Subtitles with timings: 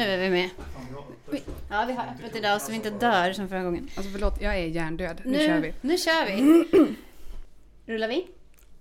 [0.00, 0.50] Nu är vi med.
[1.30, 3.88] Vi- Ja, vi har öppet idag så vi inte dör som förra gången.
[3.96, 5.20] Alltså förlåt, jag är hjärndöd.
[5.24, 5.74] Nu, Nu, kör vi.
[5.80, 6.64] Nu kör vi.
[7.92, 8.26] Rullar vi?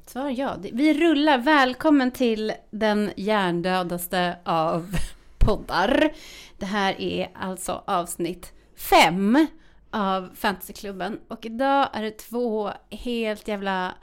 [0.05, 0.55] Svar ja.
[0.73, 1.37] Vi rullar.
[1.37, 4.91] Välkommen till den hjärndödaste av
[5.37, 6.13] poddar.
[6.57, 9.47] Det här är alltså avsnitt fem
[9.91, 11.19] av Fantasyklubben.
[11.27, 13.93] Och idag är det två helt jävla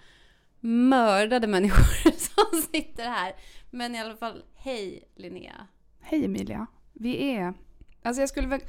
[0.61, 3.33] mördade människor som sitter här.
[3.71, 5.67] Men i alla fall, hej Linnea.
[6.03, 6.67] Hej Emilia.
[7.01, 7.55] Vi är...
[8.03, 8.61] Alltså jag skulle väl...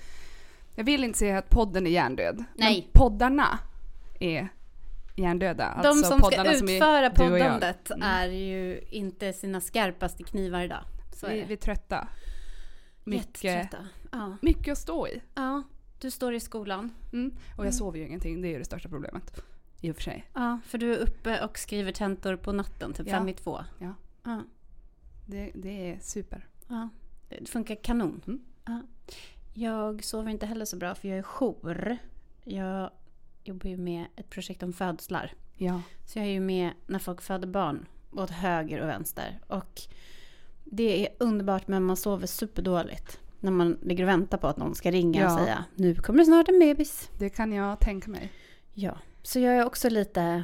[0.76, 2.44] Jag vill inte säga att podden är hjärndöd.
[2.56, 2.82] Nej.
[2.82, 3.60] Men poddarna
[4.20, 4.50] är
[5.16, 5.80] hjärndöda.
[5.84, 7.16] De alltså som ska är utföra jag.
[7.16, 8.02] poddandet Mm.
[8.08, 10.84] är ju inte sina skarpaste knivar idag.
[11.14, 11.46] Så är Vi, det.
[11.46, 12.08] vi är trötta.
[13.04, 13.70] Mycket.
[14.12, 14.38] Ja.
[14.42, 15.22] mycket att stå i.
[15.36, 15.64] ja,
[16.02, 16.92] du står i skolan.
[17.14, 17.36] Mm.
[17.58, 19.42] Och jag sover ju ingenting, det är ju det största problemet.
[19.82, 20.26] I och för sig.
[20.34, 23.18] Ja, för du är uppe och skriver tentor på natten, typ Ja.
[23.18, 23.60] fem i två.
[23.80, 23.94] Ja.
[24.24, 24.44] Ja,
[25.26, 26.48] Det, det är super.
[26.68, 26.90] ja.
[27.30, 28.22] Det funkar kanon.
[28.28, 28.40] Mm.
[28.66, 28.82] Ja.
[29.54, 31.98] Jag sover inte heller så bra för jag är jour.
[32.44, 32.90] Jag
[33.44, 35.34] jobbar ju med ett projekt om födslar.
[35.56, 35.82] Ja.
[36.06, 37.86] Så jag är ju med när folk föder barn.
[38.12, 39.40] Åt höger och vänster.
[39.48, 39.82] Och
[40.64, 43.20] det är underbart men man sover superdåligt.
[43.40, 45.38] När man ligger och väntar på att någon ska ringa och Ja.
[45.46, 47.10] säga nu kommer det snart en bebis.
[47.20, 48.32] Det kan jag tänka mig.
[48.74, 50.44] Ja, så jag är också lite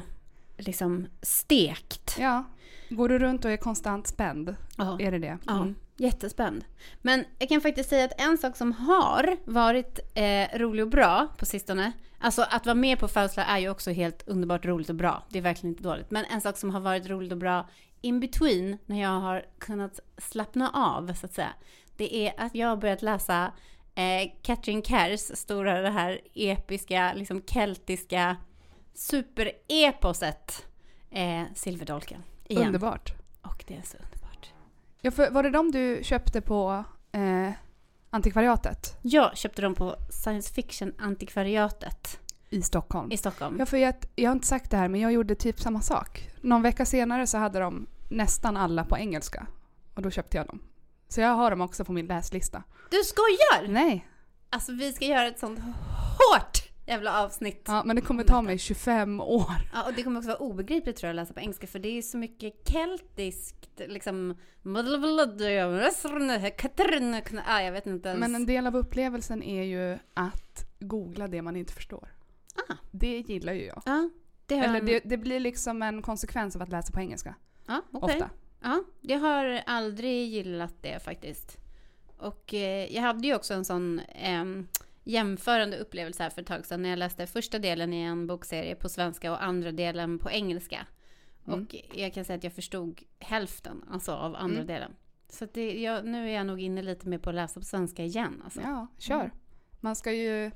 [0.56, 2.16] liksom stekt.
[2.20, 2.44] Ja.
[2.88, 4.56] Går du runt och är konstant spänd?
[4.78, 5.00] Ja.
[5.00, 5.38] Är det det?
[5.46, 5.74] Ja, Mm.
[5.96, 6.64] Jättespänd.
[7.02, 11.28] Men jag kan faktiskt säga att en sak som har varit eh, rolig och bra
[11.38, 14.94] på sistone, alltså att vara med på Faustla är ju också helt underbart roligt och
[14.94, 15.22] bra.
[15.28, 16.10] Det är verkligen inte dåligt.
[16.10, 17.68] Men en sak som har varit roligt och bra
[18.00, 21.52] in between, när jag har kunnat slappna av så att säga,
[21.96, 23.52] det är att jag har börjat läsa
[23.94, 28.36] eh, Catherine Kerrs stora, det här episka, liksom keltiska
[28.94, 30.66] supereposet
[31.10, 32.22] eh, Silverdolken.
[32.48, 32.66] Igen.
[32.66, 33.14] Underbart.
[33.42, 34.13] Och det är så underbart.
[35.04, 37.52] Ja, för var det de du köpte på eh,
[38.10, 42.20] antikvariatet Jag köpte dem på Science Fiction Antikvariatet
[42.50, 43.12] i Stockholm?
[43.12, 43.56] i Stockholm.
[43.58, 46.30] Ja, för jag, jag har inte sagt det här, men jag gjorde typ samma sak.
[46.40, 49.46] Någon vecka senare så hade de nästan alla på engelska.
[49.94, 50.62] Och då köpte jag dem.
[51.08, 52.62] Så jag har dem också på min läslista.
[52.90, 53.68] Du skojar!
[53.68, 54.06] Nej,
[54.50, 55.58] Alltså vi ska göra ett sånt
[56.18, 57.62] hårt jävla avsnitt.
[57.66, 57.74] Ja.
[57.74, 59.54] ja, men det kommer ta mig 25 år.
[59.86, 62.02] och det kommer också vara obegripligt tror jag att läsa på engelska för det är
[62.02, 64.36] så mycket keltiskt liksom...
[67.46, 68.20] Ja, jag vet inte ens.
[68.20, 72.08] Men en del av upplevelsen är ju att googla det man inte förstår.
[72.68, 72.74] Ah.
[72.90, 73.82] Det gillar ju jag.
[73.86, 74.10] Ja,
[74.46, 77.34] det Eller det, det blir liksom en konsekvens av att läsa på engelska.
[77.66, 78.14] ja, okej.
[78.14, 78.30] Ofta.
[78.62, 81.58] Ja, jag har aldrig gillat det faktiskt.
[82.18, 84.66] Och eh, jag hade ju också en sån ehm,
[85.04, 88.74] jämförande upplevelse här för ett tag sedan när jag läste första delen i en bokserie
[88.74, 90.86] på svenska och andra delen på engelska.
[91.46, 91.60] Mm.
[91.62, 94.66] Och jag kan säga att jag förstod hälften alltså, av andra Mm.
[94.66, 94.92] delen.
[95.28, 98.04] Så det, jag, nu är jag nog inne lite mer på att läsa på svenska
[98.04, 98.42] igen.
[98.44, 98.60] Alltså.
[98.60, 99.20] Ja, kör.
[99.20, 99.30] Mm.
[99.80, 100.50] Man ska ju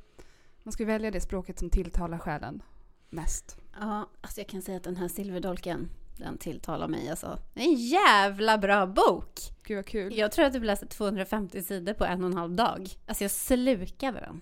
[0.62, 2.62] man ska välja det språket som tilltalar själen
[3.10, 3.58] mest.
[3.80, 7.38] Ja, alltså jag kan säga att den här silverdolken, den tilltalar mig alltså.
[7.54, 9.40] Det är en jävla bra bok!
[9.62, 10.18] Gud vad kul.
[10.18, 12.88] Jag tror att du läste 250 sidor på en och en halv dag.
[13.06, 14.40] Alltså jag slukade den.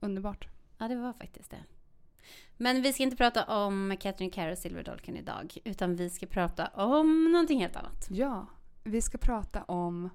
[0.00, 0.48] Underbart.
[0.78, 1.64] Ja, det var faktiskt det.
[2.56, 6.66] Men vi ska inte prata om Catherine Carr och Silverdolken idag, utan vi ska prata
[6.66, 8.06] om någonting helt annat.
[8.10, 8.46] Ja,
[8.84, 10.10] vi ska prata om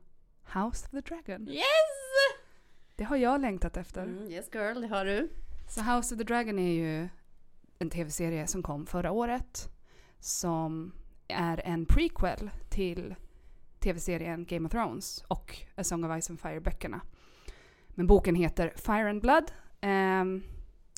[0.53, 1.49] House of the Dragon.
[1.49, 1.65] Yes!
[2.95, 4.03] Det har jag längtat efter.
[4.03, 5.29] Mm, yes girl, det har du.
[5.69, 7.09] Så House of the Dragon är ju
[7.79, 9.69] en tv-serie som kom förra året.
[10.19, 10.91] Som
[11.31, 13.15] är en prequel till
[13.79, 17.01] tv-serien Game of Thrones och A Song of Ice and Fire-böckerna.
[17.87, 19.51] Men boken heter Fire and Blood.
[19.81, 20.43] Ehm,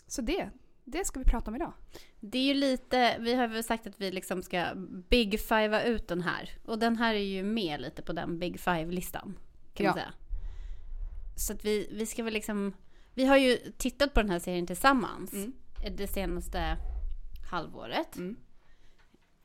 [0.08, 0.50] så det,
[0.84, 1.74] det ska vi prata om idag.
[2.20, 4.66] Det är ju lite, vi har väl sagt att vi liksom ska
[5.10, 6.50] big five ut den här.
[6.66, 9.40] Och den här är ju med lite på den big five-listan.
[9.74, 9.92] Kan Ja.
[9.92, 10.14] man säga.
[11.36, 12.74] Så att vi, vi ska väl liksom,
[13.14, 15.34] vi har ju tittat på den här serien tillsammans.
[15.34, 15.54] Mm.
[15.98, 16.78] Det senaste
[17.52, 18.16] halvåret.
[18.18, 18.36] Mm.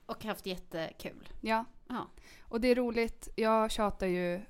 [0.08, 1.28] Och haft jättekul.
[1.40, 1.64] Ja.
[1.88, 2.10] Ja.
[2.40, 3.28] Och det är roligt.
[3.36, 4.40] Jag tjatar ju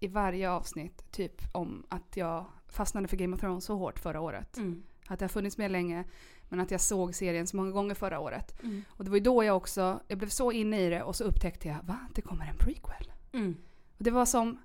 [0.00, 4.20] i varje avsnitt typ om att jag fastnade för Game of Thrones så hårt förra
[4.20, 4.56] året.
[4.56, 4.82] Mm.
[5.06, 6.04] Att det har funnits med länge
[6.48, 8.62] men att jag såg serien så många gånger förra året.
[8.62, 8.84] Mm.
[8.88, 11.24] Och det var ju då jag också, jag blev så inne i det och så
[11.24, 11.98] upptäckte jag, va?
[12.14, 13.12] Det kommer en prequel.
[13.32, 13.56] Mm.
[13.98, 14.58] Och det var som,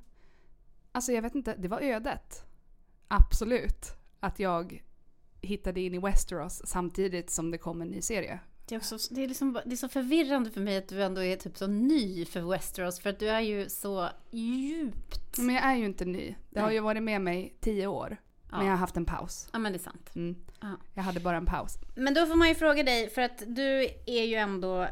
[0.91, 2.45] alltså jag vet inte, det var ödet.
[3.07, 3.91] Absolut.
[4.19, 4.83] Att jag
[5.41, 8.39] hittade in i Westeros samtidigt som det kom en ny serie.
[8.67, 11.23] Det är, också, det, är liksom, det är så förvirrande för mig att du ändå
[11.23, 12.99] är typ så ny för Westeros.
[12.99, 15.37] För att du är ju så djupt...
[15.37, 16.35] Men jag är ju inte ny.
[16.49, 18.17] Det har ju varit med mig tio år.
[18.51, 18.57] Ja.
[18.57, 19.49] Men jag har haft en paus.
[19.53, 20.09] Ja men det är sant.
[20.15, 20.35] Mm.
[20.61, 20.77] Ja.
[20.93, 21.77] Jag hade bara en paus.
[21.95, 24.87] Men då får man ju fråga dig, för att du är ju ändå,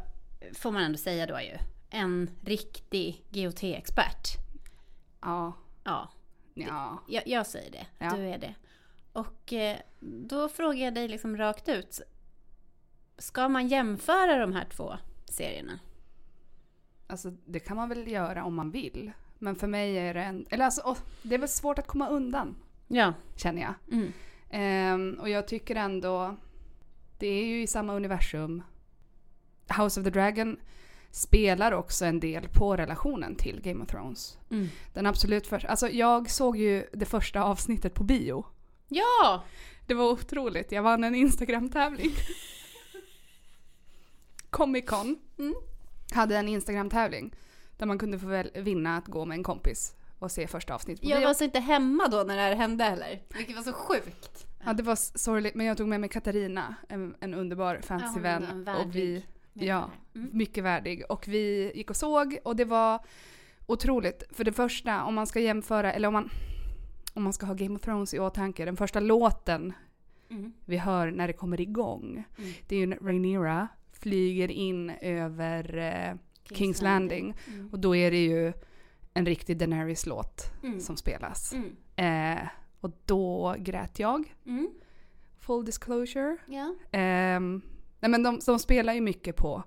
[0.53, 1.57] får man ändå säga då ju,
[1.89, 4.27] en riktig GOT-expert.
[5.21, 5.53] Ja,
[5.83, 6.11] Ja.
[6.53, 7.03] Ja.
[7.07, 8.15] Jag, jag säger det, Ja.
[8.15, 8.55] du är det.
[9.13, 12.01] Och eh, då frågar jag dig liksom rakt ut.
[13.17, 14.93] Ska man jämföra de här två
[15.29, 15.79] serierna?
[17.07, 19.11] Alltså det kan man väl göra om man vill.
[19.39, 20.45] Men för mig är det en...
[20.49, 22.55] Eller alltså, åh, det är väl svårt att komma undan,
[22.87, 23.13] Ja.
[23.35, 23.73] känner jag.
[23.91, 24.11] Mm.
[24.49, 26.35] Ehm, och jag tycker ändå...
[27.19, 28.63] Det är ju i samma universum.
[29.77, 30.57] House of the Dragon
[31.11, 34.37] spelar också en del på relationen till Game of Thrones.
[34.49, 34.67] Mm.
[34.93, 35.67] Den absolut första...
[35.67, 38.45] Alltså jag såg ju det första avsnittet på bio.
[38.87, 39.43] Ja!
[39.87, 40.71] Det var otroligt.
[40.71, 42.11] Jag vann en Instagram-tävling.
[44.53, 45.53] Comic Con Mm.
[46.13, 47.33] hade en Instagram-tävling
[47.77, 51.03] där man kunde få väl vinna att gå med en kompis och se första avsnittet
[51.03, 53.21] på Jag var alltså inte hemma då när det här hände heller.
[53.37, 54.45] Vilket var så sjukt.
[54.65, 58.63] Ja, det var sorgligt, men jag tog med mig Katarina, en, en underbar fantasyvän.
[58.67, 60.29] Ja, och vi, ja, Mm.
[60.33, 61.03] mycket värdig.
[61.09, 62.99] Och vi gick och såg och det var
[63.65, 64.23] otroligt.
[64.31, 66.29] För det första, om man ska jämföra, eller om man,
[67.13, 69.73] om man ska ha Game of Thrones i åtanke, den första låten
[70.29, 70.53] Mm.
[70.65, 72.53] vi hör när det kommer igång, Mm.
[72.67, 73.67] det är ju Rhaenyra
[74.03, 76.15] flyger in över eh,
[76.57, 77.35] Kings Landing.
[77.47, 77.69] Mm.
[77.71, 78.53] Och då är det ju
[79.13, 80.79] en riktig Daenerys-låt Mm.
[80.79, 81.53] som spelas.
[81.53, 81.75] Mm.
[82.39, 82.47] Eh,
[82.79, 84.33] och då grät jag.
[84.45, 84.69] Mm.
[85.39, 86.37] Full disclosure.
[86.47, 86.75] Ja.
[86.91, 87.61] Ehm,
[87.99, 89.63] nej men de, de spelar ju mycket på,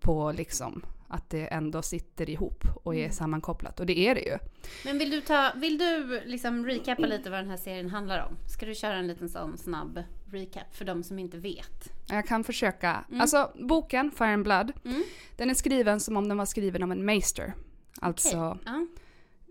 [0.00, 3.12] på liksom att det ändå sitter ihop och är Mm.
[3.12, 3.80] sammankopplat.
[3.80, 4.38] Och det är det ju.
[4.84, 8.36] Men vill du, ta, vill du liksom recappa lite vad den här serien handlar om?
[8.48, 11.92] Ska du köra en liten sån snabb recap för de som inte vet?
[12.06, 13.04] Jag kan försöka.
[13.08, 13.20] Mm.
[13.20, 15.02] Alltså boken Fire and Blood, Mm.
[15.36, 17.54] den är skriven som om den var skriven av en maester.
[18.00, 18.62] Alltså Okej.
[18.66, 18.86] Ja.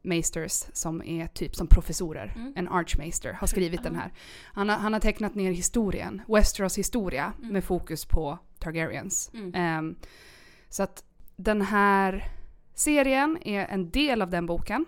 [0.04, 2.34] maesters som är typ som professorer.
[2.36, 2.54] Mm.
[2.56, 4.00] En archmaester har skrivit den Ja.
[4.00, 4.12] här.
[4.54, 7.54] Han har, han har tecknat ner historien, Westeros historia Mm.
[7.54, 9.32] med fokus på Targaryens.
[9.54, 9.96] Ehm,
[10.70, 11.04] så att
[11.36, 12.28] den här
[12.74, 14.86] serien är en del av den boken.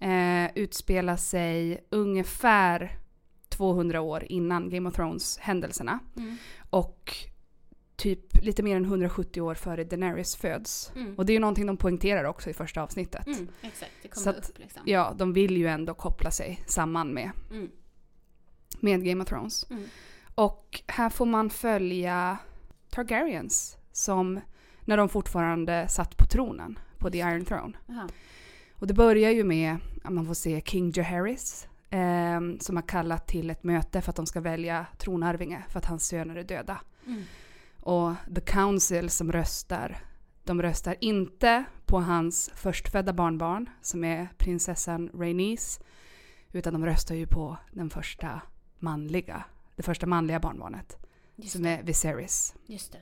[0.00, 2.98] Eh, utspelar sig ungefär
[3.58, 5.98] 200 år innan Game of Thrones händelserna.
[6.16, 6.36] Mm.
[6.70, 7.14] Och
[7.96, 10.92] typ lite mer än 170 år före Daenerys föds.
[10.96, 11.14] Mm.
[11.14, 13.26] Och det är ju någonting de poängterar också i första avsnittet.
[13.26, 13.48] Mm.
[13.62, 14.82] Exakt, det Så kommer att- upp liksom.
[14.86, 17.70] Ja, de vill ju ändå koppla sig samman med, Mm.
[18.80, 19.66] med Game of Thrones.
[19.70, 19.82] Mm.
[20.34, 22.38] Och här får man följa
[22.90, 24.40] Targaryens som
[24.84, 27.72] när de fortfarande satt på tronen, på The Iron Throne.
[27.86, 28.08] Jaha.
[28.74, 33.26] Och det börjar ju med att man får se King Jaehaerys eh, som har kallat
[33.26, 36.80] till ett möte för att de ska välja tronarvinge för att hans söner är döda.
[37.06, 37.22] Mm.
[37.80, 39.96] Och The Council som röstar,
[40.44, 45.80] de röstar inte på hans förstfödda barnbarn som är prinsessan Rhaenys
[46.52, 48.40] utan de röstar ju på den första
[48.78, 49.44] manliga,
[49.76, 50.96] det första manliga barnbarnet
[51.36, 52.54] Just, som är Viserys.
[52.66, 52.98] just det.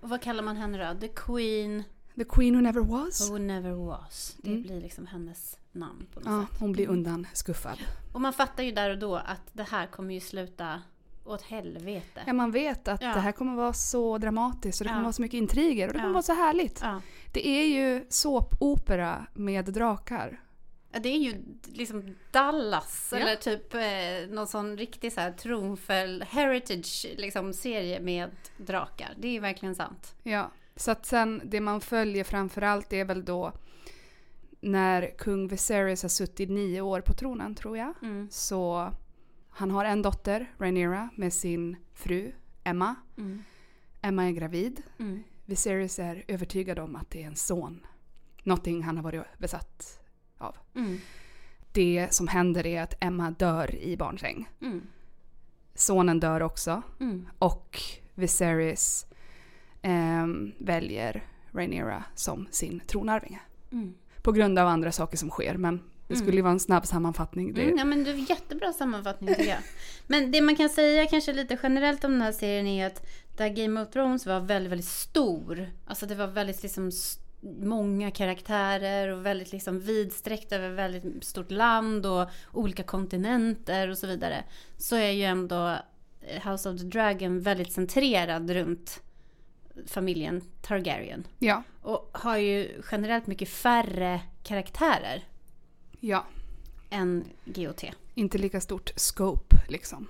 [0.00, 1.00] Och vad kallar man henne då?
[1.00, 1.82] The Queen
[2.16, 3.30] The Queen Who Never Was.
[3.30, 4.36] Who Never Was.
[4.42, 4.62] Det Mm.
[4.62, 6.60] blir liksom hennes namn på något Ja, sätt.
[6.60, 6.96] hon blir Mm.
[6.96, 7.78] undan skuffad.
[8.12, 10.82] Och man fattar ju där och då att det här kommer ju sluta
[11.24, 12.20] åt helvete.
[12.26, 13.14] Ja, man vet att Ja.
[13.14, 15.04] det här kommer vara så dramatiskt och det kommer Ja.
[15.04, 16.12] vara så mycket intriger och det kommer Ja.
[16.12, 16.82] vara så härligt.
[17.32, 20.40] Det är ju såpopera med drakar.
[20.92, 26.22] Ja, Det är ju liksom Dallas eller typ eh, någon sån riktig så här tronföljd
[26.22, 29.14] heritage liksom, serie med drakar.
[29.18, 30.14] Det är ju verkligen sant.
[30.22, 33.52] Ja, så att sen det man följer framförallt är väl då
[34.60, 37.94] när kung Viserys har suttit nio år på tronen tror jag.
[38.02, 38.28] Mm.
[38.30, 38.92] Så
[39.48, 42.32] han har en dotter, Rhaenyra, med sin fru
[42.64, 42.94] Emma.
[43.16, 43.42] Mm.
[44.02, 44.82] Emma är gravid.
[44.98, 45.22] Mm.
[45.44, 47.86] Viserys är övertygad om att det är en son.
[48.42, 50.00] Någonting han har varit besatt
[50.38, 50.56] av.
[50.74, 50.98] Mm.
[51.72, 54.48] Det som händer är att Emma dör i barnsäng.
[54.60, 54.82] Mm.
[55.74, 57.28] Sonen dör också Mm.
[57.38, 57.80] och
[58.14, 59.06] Viserys
[59.82, 63.40] ehm, väljer Rhaenyra som sin tronarvinge.
[64.28, 64.34] Mm.
[64.34, 67.54] På grund av andra saker som sker men det skulle ju vara en snabb sammanfattning.
[67.54, 69.58] Det, Mm, ja, men det är jättebra sammanfattning tycker jag.
[70.06, 73.06] Men det man kan säga kanske lite generellt om den här serien är att
[73.36, 75.68] där Game of Thrones var väldigt, väldigt stor.
[75.86, 76.90] Alltså det var väldigt liksom
[77.60, 84.06] många karaktärer och väldigt liksom vidsträckt över väldigt stort land och olika kontinenter och så
[84.06, 84.44] vidare.
[84.76, 85.76] Så är ju ändå
[86.44, 89.02] House of the Dragon väldigt centrerad runt
[89.86, 91.26] familjen Targaryen.
[91.38, 95.24] Ja, Och har ju generellt mycket färre karaktärer
[96.00, 96.26] ja.
[96.90, 97.84] än GOT.
[98.14, 100.06] Inte lika stort scope liksom.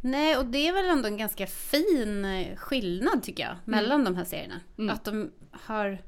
[0.00, 4.16] Nej, och det är väl ändå en ganska fin eh, skillnad tycker jag, mellan de
[4.16, 4.60] här serierna.
[4.78, 4.94] Mm.
[4.94, 5.98] Att de har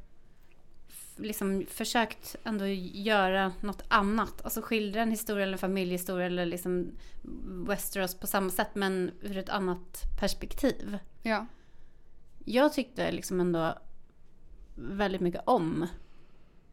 [1.16, 4.42] liksom försökt ändå göra något annat.
[4.44, 6.92] Alltså skildra en historia eller en familjehistoria eller liksom
[7.66, 10.98] Westeros på samma sätt men ur ett annat perspektiv.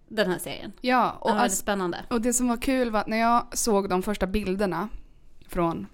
[0.08, 0.72] Den här serien.
[0.82, 2.06] Ja, Och och, ja, väldigt alltså, spännande.
[2.10, 4.90] och det som var kul var att när jag såg de första bilderna
[5.48, 5.88] från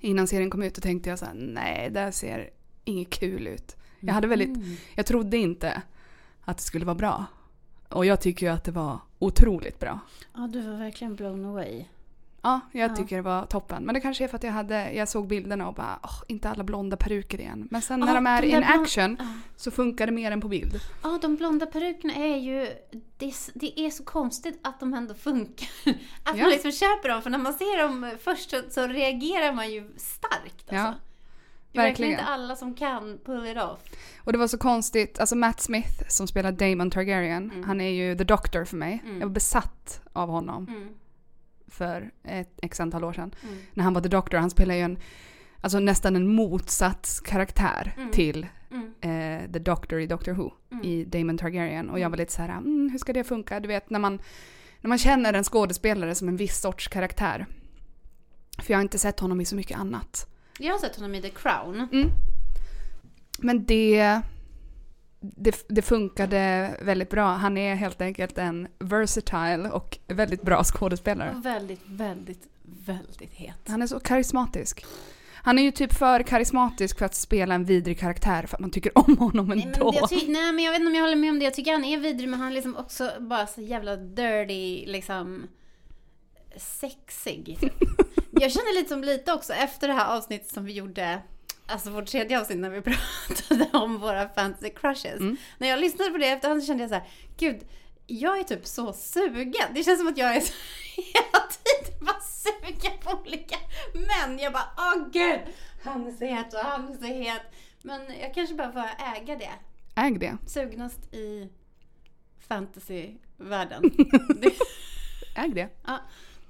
[0.00, 2.50] innan serien kom ut då tänkte jag så här, nej det här ser
[2.84, 3.76] inget kul ut.
[4.00, 4.76] Jag hade väldigt, Mm.
[4.94, 5.82] jag trodde inte
[6.44, 7.24] att det skulle vara bra.
[7.88, 10.00] Och jag tycker ju att det var otroligt bra.
[10.34, 11.84] Ja, du var verkligen blown away.
[12.42, 12.96] Ja, jag Ja.
[12.96, 13.84] tycker det var toppen.
[13.84, 16.50] Men det kanske är för att jag hade, jag såg bilderna och bara, åh, inte
[16.50, 17.68] alla blonda peruker igen.
[17.70, 19.26] Men sen när Ja, de är de in action Ja.
[19.56, 20.80] så funkar det mer än på bild.
[21.02, 22.66] Ja, de blonda perukerna är ju...
[23.18, 25.68] Det det är så konstigt att de ändå funkar.
[26.22, 29.72] Att man liksom köper dem, för när man ser dem först så, så reagerar man
[29.72, 30.72] ju starkt.
[30.72, 30.94] Alltså.
[31.72, 32.12] Det är verkligen.
[32.12, 33.78] inte alla som kan pull it off.
[34.24, 37.64] Och det var så konstigt, alltså Matt Smith som spelar Damon Targaryen, Mm.
[37.64, 39.02] han är ju the doctor för mig.
[39.04, 39.20] Mm.
[39.20, 40.88] Jag var besatt av honom Mm.
[41.70, 43.34] För ett x antal år sedan.
[43.42, 43.58] Mm.
[43.74, 44.98] När han var the doctor, han spelar ju en,
[45.60, 48.10] alltså nästan en motsatskaraktär Mm.
[48.10, 48.92] till Mm.
[49.00, 50.84] eh, the doctor i Doctor Who, Mm.
[50.84, 51.90] i Damon Targaryen.
[51.90, 52.10] Och jag Mm.
[52.10, 52.60] var lite så här,
[52.90, 53.60] hur ska det funka?
[53.60, 54.18] Du vet när man,
[54.80, 57.46] när man känner en skådespelare som en viss sorts karaktär.
[58.58, 60.26] För jag har inte sett honom i så mycket annat.
[60.58, 61.88] Jag har sett honom i The Crown.
[63.38, 64.20] Men det,
[65.20, 67.26] det, det funkade väldigt bra.
[67.26, 71.34] Han är helt enkelt en versatile och väldigt bra skådespelare.
[71.36, 73.68] Och väldigt, väldigt, väldigt het.
[73.68, 74.84] Han är så karismatisk.
[75.34, 78.70] Han är ju typ för karismatisk för att spela en vidrig karaktär för att man
[78.70, 79.92] tycker om honom Nej men, ändå.
[79.94, 81.44] jag ty- nej men jag vet inte om jag håller med om det.
[81.44, 85.46] Jag tycker han är vidrig men han är liksom också bara så jävla dirty, liksom
[86.56, 87.58] sexig.
[88.30, 91.22] Jag känner lite som lite också efter det här avsnittet som vi gjorde,
[91.68, 92.80] alltså vårt tredje avsnitt när vi
[93.28, 95.20] pratade om våra fantasy crushes.
[95.20, 95.36] Mm.
[95.58, 97.60] När jag lyssnade på det efterhand så kände jag så här, gud,
[98.06, 99.74] jag är typ så sugen.
[99.74, 100.52] Det känns som att jag är så
[100.96, 103.56] hela tiden bara sugen på olika
[103.94, 104.38] män.
[104.38, 105.40] Jag bara, åh gud,
[105.84, 107.42] han är så het och han är så het.
[107.82, 109.50] Men jag kanske bara får äga det.
[109.96, 110.36] Äg det.
[110.46, 111.48] Sugnast i
[112.48, 113.82] fantasyvärlden.
[114.40, 114.52] det,
[115.36, 115.68] Äg det.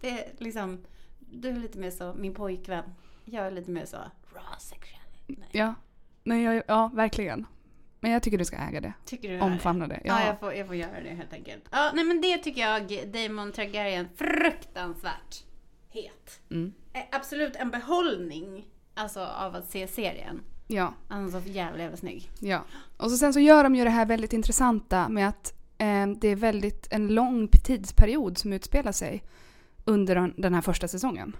[0.00, 0.84] det är liksom,
[1.18, 2.94] du är lite mer så min pojkvän.
[3.24, 3.96] Jag är lite mer så
[4.34, 4.97] raw sexual.
[5.28, 5.48] Nej.
[5.52, 5.74] Ja.
[6.24, 7.46] Nej, jag, ja, verkligen.
[8.00, 8.92] Men jag tycker du ska äga det.
[9.04, 9.44] Tycker du är det?
[9.44, 10.00] Omfamna det.
[10.04, 10.26] Ja, Ja.
[10.26, 11.64] jag, får, jag får göra det helt enkelt.
[11.70, 15.44] Ja, nej men det tycker jag Damon Targaryen fruktansvärt
[15.88, 16.40] het.
[16.50, 16.72] Mm.
[16.92, 20.40] Eh, Absolut en behållning alltså av att se serien.
[20.66, 20.94] ja.
[21.08, 22.30] Han är så jävla jävla snygg.
[22.40, 22.64] Ja.
[22.96, 26.28] Och så sen så gör de ju det här väldigt intressanta med att eh, det
[26.28, 29.22] är väldigt en lång tidsperiod som utspelar sig
[29.84, 31.36] under den här första säsongen.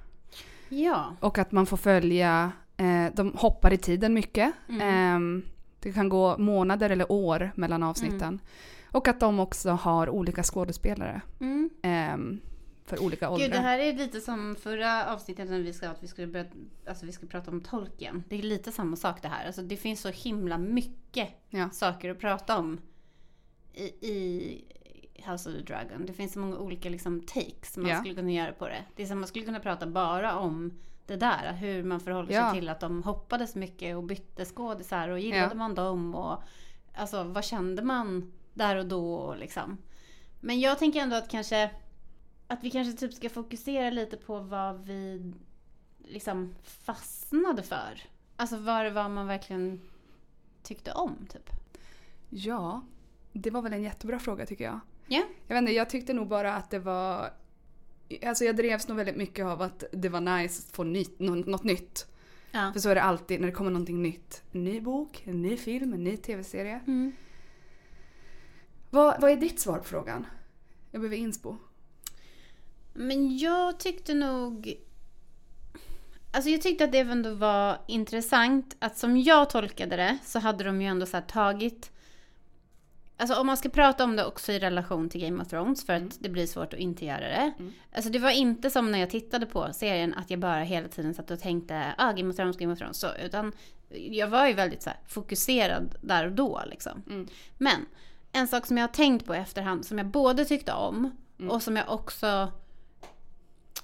[0.68, 1.16] Ja.
[1.20, 4.52] Och att man får följa, eh, de hoppar i tiden mycket.
[4.68, 4.80] Mm.
[4.82, 5.42] Ehm,
[5.80, 8.40] det kan gå månader eller år mellan avsnitten.
[8.90, 11.70] Och att de också har olika skådespelare Mm.
[11.82, 12.40] ehm,
[12.86, 13.46] för olika åldrar.
[13.46, 16.46] Gud, det här är lite som förra avsnittet när vi sa att vi skulle, börja,
[16.88, 18.24] alltså vi skulle prata om tolken.
[18.28, 19.46] Det är lite samma sak det här.
[19.46, 21.70] Alltså det finns så himla mycket Ja.
[21.70, 22.80] saker att prata om
[23.74, 24.64] i, i
[25.26, 26.06] House of the Dragon.
[26.06, 27.98] Det finns så många olika liksom, takes man Ja.
[27.98, 28.84] skulle kunna göra på det.
[28.96, 30.72] Det är som man skulle kunna prata bara om
[31.08, 31.52] det där.
[31.52, 32.50] Hur man förhåller Ja.
[32.52, 35.54] sig till att de hoppades mycket och bytte skådisar och gillade Ja.
[35.54, 36.42] man dem och
[36.94, 39.78] alltså vad kände man där och då och liksom.
[40.40, 41.70] Men jag tänker ändå att kanske
[42.46, 45.32] att vi kanske typ ska fokusera lite på vad vi
[45.98, 48.00] liksom fastnade för.
[48.36, 49.80] Alltså vad det var man verkligen
[50.62, 51.50] tyckte om typ.
[52.28, 52.82] Ja,
[53.32, 54.80] det var väl en jättebra fråga tycker jag.
[55.06, 55.22] Ja.
[55.46, 57.30] Jag vet inte, jag tyckte nog bara att det var...
[58.26, 61.34] Alltså jag drevs nog väldigt mycket av att det var nice att få nytt, nå-
[61.34, 62.06] något nytt.
[62.50, 62.72] Ja.
[62.72, 64.42] För så är det alltid när det kommer någonting nytt.
[64.52, 66.80] En ny bok, en ny film, en ny tv-serie.
[66.86, 67.12] Mm.
[68.90, 70.26] Vad, vad är ditt svar på frågan?
[70.90, 71.56] Jag behöver inspo.
[72.92, 74.74] Men jag tyckte nog...
[76.32, 80.64] Alltså jag tyckte att det ändå var intressant att som jag tolkade det så hade
[80.64, 81.90] de ju ändå så tagit...
[83.20, 85.92] Alltså om man ska prata om det också i relation till Game of Thrones för
[85.92, 87.52] att det blir svårt att inte göra det.
[87.58, 87.72] Mm.
[87.92, 91.14] Alltså det var inte som när jag tittade på serien att jag bara hela tiden
[91.14, 92.98] satt och tänkte ah, Game of Thrones, Game of Thrones.
[93.00, 93.52] Så, utan
[93.90, 97.02] jag var ju väldigt så här, fokuserad där och då liksom.
[97.06, 97.28] Mm.
[97.58, 97.86] Men
[98.32, 101.50] en sak som jag har tänkt på i efterhand som jag både tyckte om Mm.
[101.50, 102.52] och som jag också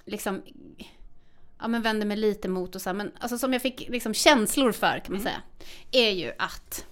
[0.05, 0.43] liksom
[1.61, 4.15] ja, men vände mig lite mot och så här, men alltså som jag fick liksom
[4.15, 5.23] känslor för kan man Mm.
[5.23, 5.43] säga.
[5.93, 6.87] Är ju att,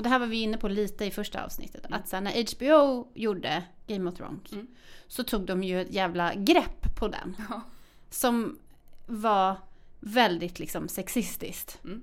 [0.00, 2.00] och det här var vi inne på lite i första avsnittet, Mm.
[2.00, 4.66] att här, när HBO gjorde Game of Thrones Mm.
[5.06, 7.36] så tog de ju ett jävla grepp på den.
[7.48, 7.60] Ja.
[8.10, 8.58] Som
[9.06, 9.56] var
[10.00, 11.80] väldigt liksom sexistiskt.
[11.84, 12.02] Mm.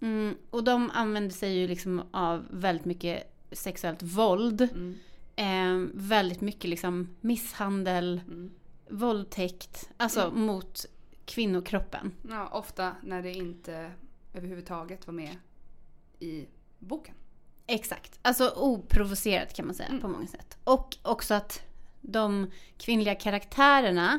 [0.00, 4.68] Mm, och de använde sig ju liksom av väldigt mycket sexuellt våld.
[5.36, 8.50] Eh, väldigt mycket liksom misshandel, Mm.
[8.90, 10.40] våldtäkt, alltså Mm.
[10.46, 10.86] mot
[11.24, 12.12] kvinnokroppen.
[12.28, 13.92] Ja, ofta när det inte
[14.34, 15.36] överhuvudtaget var med
[16.20, 16.46] i
[16.78, 17.14] boken.
[17.68, 18.18] Exakt.
[18.22, 20.00] Alltså oprovocerat kan man säga Mm.
[20.00, 20.56] på många sätt.
[20.64, 21.62] Och också att
[22.00, 24.18] de kvinnliga karaktärerna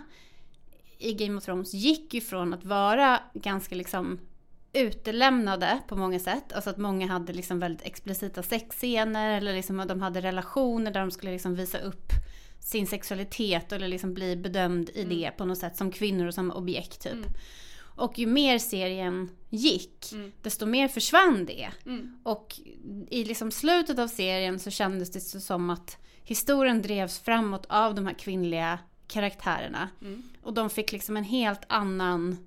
[0.97, 4.19] i Game of Thrones gick ju från att vara ganska liksom
[4.73, 6.53] utelämnade på många sätt.
[6.53, 10.99] Alltså att många hade liksom väldigt explicita sexscener eller liksom att de hade relationer där
[10.99, 12.11] de skulle liksom visa upp
[12.59, 16.51] sin sexualitet eller liksom bli bedömd i det på något sätt som kvinnor och som
[16.51, 17.13] objekt typ.
[17.13, 17.29] Mm.
[17.99, 20.31] Och ju mer serien gick, Mm.
[20.41, 21.69] desto mer försvann det.
[21.85, 22.17] Mm.
[22.23, 22.55] Och
[23.09, 28.05] i liksom slutet av serien så kändes det som att historien drevs framåt av de
[28.07, 29.89] här kvinnliga karaktärerna.
[30.01, 30.23] Mm.
[30.43, 32.37] Och de fick liksom en helt annan...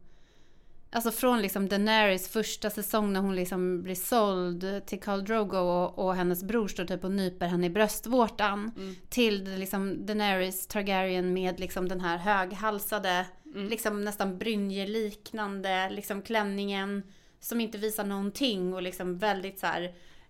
[0.94, 5.98] Alltså från liksom Daenerys första säsong när hon liksom blir såld till Khal Drogo och,
[5.98, 8.70] och hennes bror står typ och nyper henne i bröstvårtan.
[8.76, 8.94] Mm.
[9.08, 13.68] Till liksom Daenerys Targaryen med liksom den här höghalsade, Mm.
[13.68, 17.02] liksom nästan brynjeliknande liksom klänningen.
[17.40, 19.82] Som inte visar någonting och liksom väldigt så här,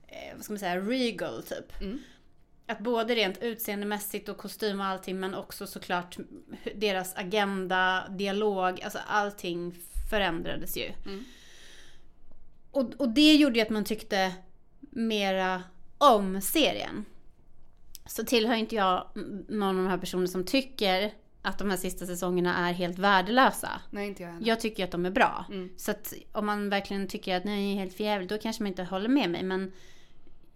[0.08, 1.80] eh, vad ska man säga, regal typ.
[1.80, 1.98] Mm.
[2.66, 6.16] Att både rent utseendemässigt och kostym och allting men också såklart
[6.74, 9.74] deras agenda, dialog, alltså allting
[10.10, 10.90] förändrades ju.
[11.06, 11.24] Mm.
[12.70, 14.34] Och, och det gjorde ju att man tyckte
[14.80, 15.62] mera
[15.98, 17.04] om serien.
[18.06, 19.06] Så tillhör inte jag
[19.48, 21.12] någon av de här personerna som tycker
[21.42, 23.80] att de här sista säsongerna är helt värdelösa.
[23.90, 24.46] Nej, inte jag heller.
[24.48, 25.44] Jag tycker att de är bra.
[25.48, 25.70] Mm.
[25.76, 29.08] Så att om man verkligen tycker att nej, helt förjävligt, då kanske man inte håller
[29.08, 29.42] med mig.
[29.42, 29.72] Men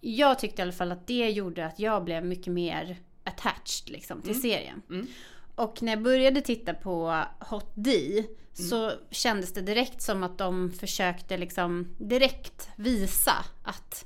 [0.00, 4.20] jag tyckte i alla fall att det gjorde att jag blev mycket mer attached liksom,
[4.20, 4.42] till Mm.
[4.42, 4.82] serien.
[4.90, 5.06] Mm.
[5.54, 10.72] Och när jag började titta på Hot D så kändes det direkt som att de
[10.72, 14.04] försökte liksom direkt visa att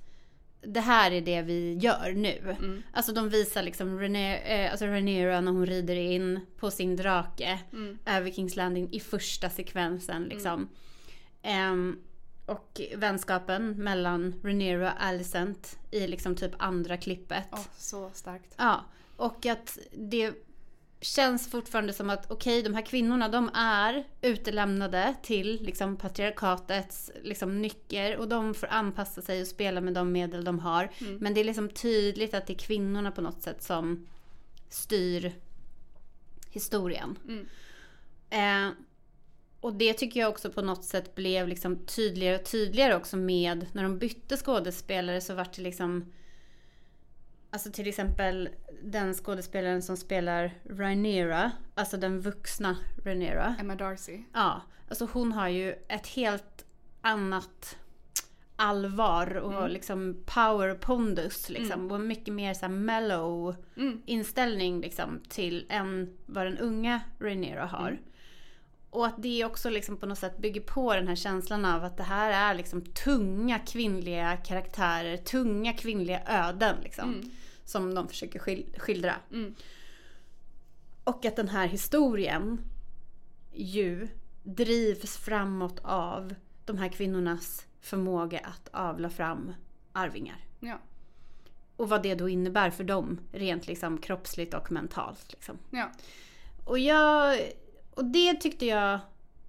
[0.63, 2.57] det här är det vi gör nu.
[2.59, 2.83] Mm.
[2.93, 7.99] Alltså de visar liksom eh, alltså Rhaenyra när hon rider in på sin drake Mm.
[8.07, 10.69] över Kings Landing i första sekvensen liksom.
[11.43, 11.99] Ehm,
[12.47, 17.45] och vänskapen mellan Rhaenyra och Alicent i liksom typ andra klippet.
[17.53, 18.55] Åh, så starkt.
[18.57, 18.85] Ja,
[19.17, 20.33] och att det
[21.01, 27.63] känns fortfarande som att okej, de här kvinnorna de är utelämnade till liksom patriarkatets liksom
[27.63, 30.91] nycker och de får anpassa sig och spela med de medel de har.
[30.99, 31.17] Mm.
[31.17, 34.07] Men det är liksom tydligt att det är kvinnorna på något sätt som
[34.69, 35.33] styr
[36.51, 37.19] historien.
[37.29, 37.47] Mm.
[38.31, 38.75] Eh,
[39.61, 43.67] och det tycker jag också på något sätt blev liksom tydligare och tydligare också med
[43.73, 46.13] när de bytte skådespelare så vart det liksom
[47.53, 48.49] Alltså till exempel
[48.83, 53.55] den skådespelaren som spelar Rhaenyra, alltså den vuxna Rhaenyra.
[53.61, 54.23] Emma Darcy.
[54.33, 56.65] Ja, alltså hon har ju ett helt
[57.01, 57.77] annat
[58.57, 59.71] allvar och Mm.
[59.71, 61.91] liksom power pondus liksom.
[61.93, 64.03] Och mycket mer så mellow Mm.
[64.07, 67.99] inställning liksom till än vad den unga Rhaenyra har.
[68.91, 71.97] Och att det också liksom på något sätt bygger på den här känslan av att
[71.97, 77.15] det här är liksom tunga kvinnliga karaktärer, tunga kvinnliga öden liksom.
[77.15, 77.31] Mm.
[77.65, 79.15] Som de försöker skil- skildra.
[79.33, 79.55] Mm.
[81.05, 82.61] Och att den här historien
[83.53, 84.09] ju
[84.43, 89.53] drivs framåt av de här kvinnornas förmåga att avla fram
[89.93, 90.45] arvingar.
[90.61, 90.79] Ja.
[91.77, 95.33] Och vad det då innebär för dem rent liksom kroppsligt och mentalt.
[95.33, 95.59] Liksom.
[95.71, 95.91] Ja.
[96.65, 97.41] Och jag...
[98.01, 99.01] Och det tyckte jag...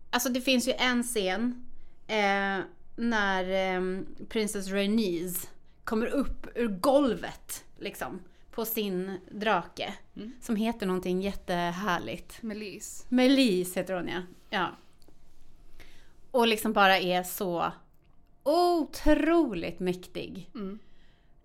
[0.10, 1.66] Alltså det finns ju en scen
[2.08, 2.60] eh,
[2.96, 5.50] när eh, Princess Rhaenys
[5.84, 8.20] kommer upp ur golvet liksom
[8.52, 9.94] på sin drake.
[10.16, 10.32] Mm.
[10.42, 12.42] Som heter någonting jättehärligt.
[12.42, 13.06] Melise.
[13.10, 14.22] Melis heter hon ja.
[14.50, 14.70] ja.
[16.32, 17.72] Och liksom bara är så
[18.44, 20.50] otroligt mäktig.
[20.56, 20.80] Mm.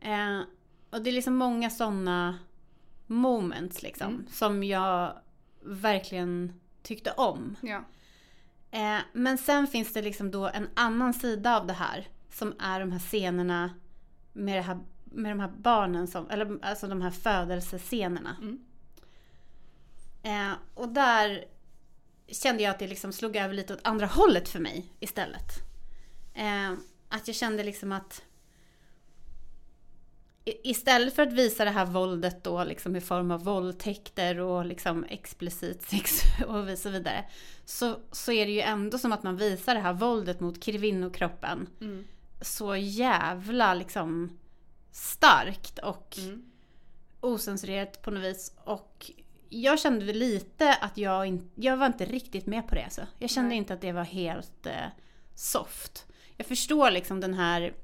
[0.01, 0.47] Eh,
[0.91, 2.39] och det är liksom många sådana
[3.07, 4.09] moments liksom.
[4.09, 4.27] Mm.
[4.31, 5.13] Som jag
[5.63, 7.57] verkligen tyckte om.
[7.61, 7.85] Ja.
[8.71, 12.09] Eh, men sen finns det liksom då en annan sida av det här.
[12.31, 13.75] Som är de här scenerna
[14.33, 18.37] med, det här, med de här barnen som, eller alltså de här födelsescenerna.
[18.41, 18.59] Mm.
[20.23, 21.45] Eh, och där
[22.29, 25.53] kände jag att det liksom slog över lite åt andra hållet för mig istället.
[26.35, 26.73] Eh,
[27.09, 28.23] att jag kände liksom att
[30.47, 35.05] istället för att visa det här våldet då liksom i form av våldtäkter och liksom
[35.09, 37.25] explicit sex och så vidare.
[37.65, 41.67] Så, så är det ju ändå som att man visar det här våldet mot kvinnokroppen
[41.81, 42.05] Mm.
[42.41, 44.39] så jävla liksom
[44.93, 46.43] starkt och Mm.
[47.21, 48.53] osensurerat på något vis.
[48.65, 49.11] Och
[49.49, 52.85] jag kände lite att jag, in, jag var inte riktigt med på det.
[52.85, 53.03] Alltså.
[53.19, 53.59] Jag kände Nej.
[53.59, 54.73] inte att det var helt eh,
[55.35, 56.07] soft.
[56.37, 57.75] Jag förstår liksom den här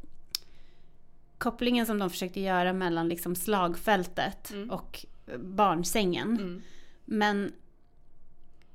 [1.43, 4.71] kopplingen som de försökte göra mellan liksom slagfältet Mm.
[4.71, 6.31] och eh, barnsängen.
[6.37, 6.63] Mm.
[7.05, 7.53] Men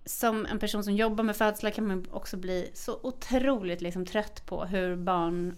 [0.06, 4.46] som en person som jobbar med födslar kan man också bli så otroligt liksom trött
[4.46, 5.56] på hur barn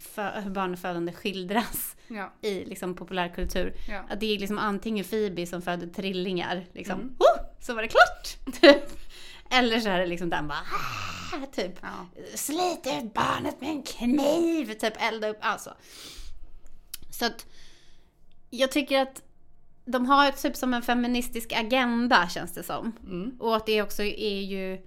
[0.00, 2.32] för, hur barnafödande skildras Ja.
[2.42, 3.74] i liksom populärkultur.
[3.88, 4.04] Ja.
[4.10, 7.16] Att det är liksom antingen Phoebe som föder trillingar, liksom, Mm.
[7.18, 8.54] oh, så var det klart!
[8.60, 8.90] Typ.
[9.50, 12.06] Eller så är det liksom den bara, ah, typ, Ja.
[12.34, 15.74] slit ut barnet med en kniv, typ elda upp, alltså.
[17.10, 17.46] Så att
[18.50, 19.22] jag tycker att
[19.84, 22.92] de har ett typ som en feministisk agenda känns det som.
[23.04, 23.36] Mm.
[23.40, 24.78] Och att det också är ju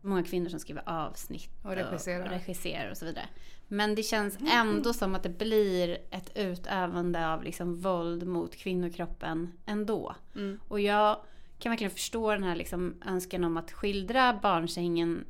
[0.00, 2.24] många kvinnor som skriver avsnitt Och regisserar.
[2.24, 3.28] och, regisserar och så vidare.
[3.68, 9.52] Men det känns ändå som att det blir ett utövande av liksom våld mot kvinnokroppen
[9.66, 10.14] ändå.
[10.34, 10.60] Mm.
[10.68, 11.16] Och jag
[11.58, 15.24] kan verkligen förstå den här liksom önskan om att skildra barnsängen,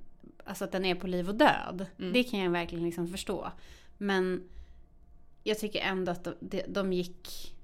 [0.44, 1.86] alltså att den är på liv och död.
[1.98, 2.12] Mm.
[2.12, 3.52] Det kan jag verkligen liksom förstå.
[3.98, 4.48] Men
[5.46, 7.54] jag tycker ändå att de, de, gick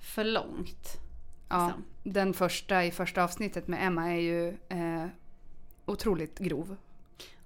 [0.00, 0.98] för långt.
[1.48, 1.84] Ja, Liksom.
[2.02, 5.06] den första i första avsnittet med Emma är ju eh,
[5.86, 6.76] otroligt grov.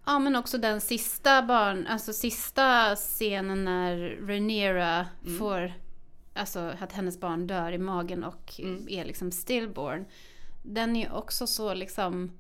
[0.07, 5.39] Ja men också den sista barn, alltså sista scenen när Rhaenyra Mm.
[5.39, 5.73] får,
[6.35, 8.87] alltså att hennes barn dör i magen och Mm.
[8.89, 10.05] är liksom stillborn.
[10.63, 12.33] Den är ju också så liksom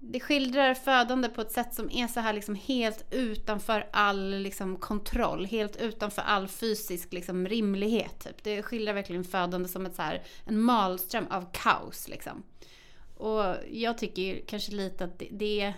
[0.00, 4.76] det skildrar födande på ett sätt som är så här liksom helt utanför all liksom
[4.76, 8.24] kontroll, helt utanför all fysisk liksom rimlighet.
[8.24, 8.44] Typ.
[8.44, 12.08] Det skildrar verkligen födande som ett så här, en malström av kaos.
[12.08, 12.42] Liksom.
[13.16, 15.74] Och jag tycker kanske lite att det, det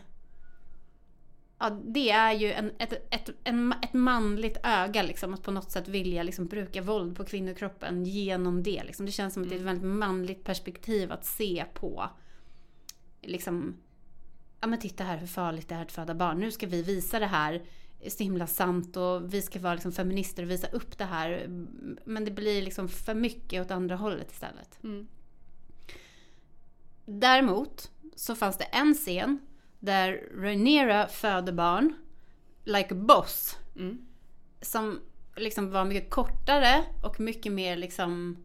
[1.62, 5.70] Ja, det är ju en, ett, ett, en, ett manligt öga liksom, att på något
[5.70, 8.82] sätt vilja liksom, bruka våld på kvinnokroppen genom det.
[8.84, 9.06] Liksom.
[9.06, 12.10] Det känns som att det är ett väldigt manligt perspektiv att se på.
[13.22, 13.76] Liksom,
[14.60, 16.38] ja men titta här hur farligt det är att föda barn.
[16.40, 17.62] Nu ska vi visa det här
[18.08, 21.46] så himla sant och vi ska vara liksom feminister och visa upp det här.
[22.04, 24.78] Men det blir liksom för mycket åt andra hållet istället.
[24.84, 25.06] Mm.
[27.04, 29.38] Däremot så fanns det en scen
[29.78, 31.94] där Rhaenyra föder barn,
[32.64, 34.06] like a boss, Mm.
[34.60, 35.00] som
[35.36, 38.36] liksom var mycket kortare och mycket mer liksom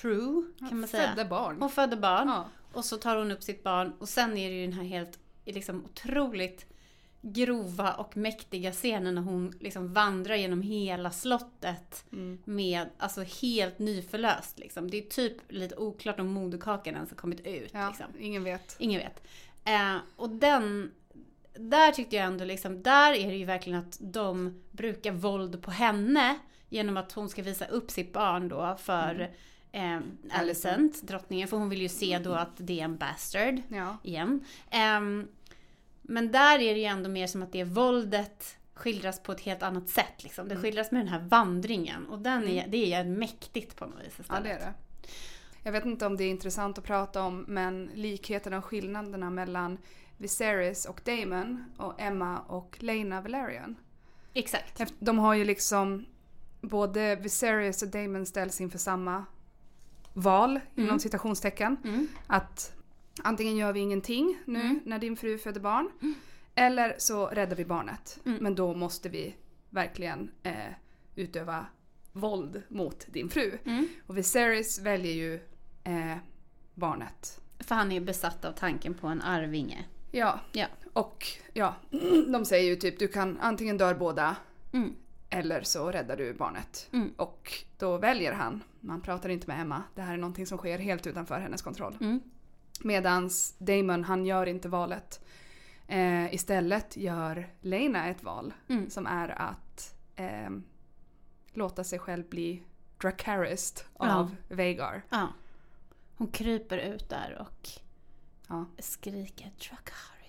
[0.00, 1.08] true kan man säga.
[1.08, 1.56] Födde barn.
[1.60, 2.44] Hon födde barn Ja.
[2.72, 5.18] och så tar hon upp sitt barn och sen är det ju den här helt
[5.44, 6.66] liksom otroligt
[7.22, 12.38] grova och mäktiga scenen när hon liksom vandrar genom hela slottet Mm.
[12.44, 14.90] med, alltså helt nyförlöst liksom.
[14.90, 18.06] Det är typ lite oklart om moderkakan ens har kommit ut Ja, liksom.
[18.18, 18.76] ingen vet.
[18.78, 19.22] Ingen vet.
[19.64, 20.90] Eh, och den,
[21.54, 25.70] där tyckte jag ändå liksom, där är det ju verkligen att de brukar våld på
[25.70, 29.30] henne genom att hon ska visa upp sitt barn då för
[29.72, 29.98] eh,
[30.30, 33.96] Alicent, drottningen, för hon vill ju se då att det är en bastard Ja.
[34.02, 34.44] igen.
[34.70, 35.28] Ehm,
[36.02, 39.62] men där är det ju ändå mer som att det våldet skildras på ett helt
[39.62, 40.22] annat sätt.
[40.22, 40.48] Liksom.
[40.48, 44.14] Det skildras med den här vandringen och den är, det är mäktigt på något vis
[44.16, 44.44] ja, istället.
[44.44, 44.72] det är det.
[45.62, 49.78] Jag vet inte om det är intressant att prata om men likheterna och skillnaderna mellan
[50.16, 53.76] Viserys och Daemon och Emma och Lena Valerian.
[54.34, 54.82] Exakt.
[54.98, 56.06] De har ju liksom
[56.60, 59.24] både Viserys och Daemon ställs inför samma
[60.12, 60.98] val inom Mm.
[61.00, 61.76] citationstecken.
[61.84, 62.08] Mm.
[62.26, 62.72] Att
[63.22, 64.80] antingen gör vi ingenting nu Mm.
[64.84, 65.90] när din fru föder barn.
[66.54, 68.18] Eller så räddar vi barnet.
[68.26, 68.38] Mm.
[68.42, 69.34] Men då måste vi
[69.70, 70.54] verkligen eh,
[71.14, 71.66] utöva
[72.12, 73.58] våld mot din fru.
[73.64, 73.88] Mm.
[74.06, 75.34] Och Viserys väljer ju
[75.84, 76.16] eh,
[76.74, 77.40] barnet.
[77.58, 79.84] För han är ju besatt av tanken på en arvinge.
[80.10, 80.40] Ja.
[80.52, 80.66] Ja.
[80.92, 81.74] Och ja,
[82.32, 84.36] de säger ju typ du kan antingen dör båda
[84.72, 84.94] Mm.
[85.30, 86.88] eller så räddar du barnet.
[86.92, 87.10] Mm.
[87.16, 90.78] Och då väljer han, man pratar inte med Emma, det här är någonting som sker
[90.78, 91.96] helt utanför hennes kontroll.
[92.00, 92.20] Mm.
[92.80, 95.24] Medans Damon, han gör inte valet.
[95.86, 98.90] Eh, istället gör Lena ett val Mm.
[98.90, 100.64] som är att ehm,
[101.52, 102.62] låta sig själv bli
[103.00, 104.14] Dracarys Ja.
[104.14, 105.02] av Vagar.
[105.10, 105.28] Ja.
[106.16, 107.68] Hon kryper ut där och
[108.48, 108.64] Ja.
[108.78, 110.19] skriker Dracarys.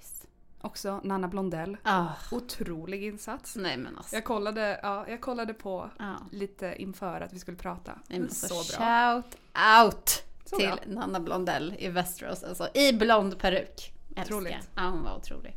[0.61, 1.77] Också Nanna Blondell.
[1.83, 2.07] Ah.
[2.31, 3.55] Otrolig insats.
[3.55, 4.15] Nej men alltså.
[4.15, 6.15] Jag kollade, ja, jag kollade på Ja.
[6.31, 7.91] lite inför att vi skulle prata.
[8.07, 8.85] Nej, men alltså, så bra.
[8.85, 9.37] Shout
[9.85, 10.77] out Så till bra.
[10.87, 12.43] Nanna Blondell i Västerås.
[12.43, 13.93] Alltså i blond peruk.
[14.17, 14.69] Otroligt.
[14.75, 15.55] Ja, hon var otrolig.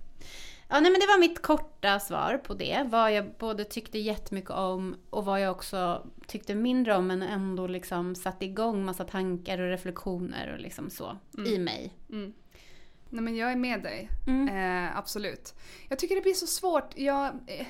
[0.68, 2.86] Ja, nej, men det var mitt korta svar på det.
[2.90, 7.66] Vad jag både tyckte jättemycket om och vad jag också tyckte mindre om men ändå
[7.66, 11.92] liksom satte igång massa tankar och reflektioner och liksom så i mig.
[12.10, 12.32] Mm.
[13.14, 14.10] Nej men jag är med dig.
[14.26, 14.48] Mm.
[14.48, 15.54] Eh, absolut.
[15.88, 16.92] Jag tycker det blir så svårt.
[16.96, 17.66] Jag, eh,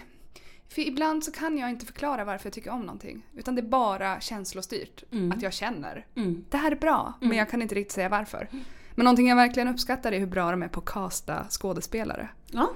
[0.68, 3.26] för ibland så kan jag inte förklara varför jag tycker om någonting.
[3.36, 5.04] Utan det är bara känslostyrt.
[5.12, 5.32] Mm.
[5.32, 6.06] Att jag känner.
[6.14, 6.44] Mm.
[6.50, 8.48] Det här är bra, men jag kan inte riktigt säga varför.
[8.94, 12.28] Men någonting jag verkligen uppskattar är hur bra de är på att casta skådespelare.
[12.46, 12.70] Ja.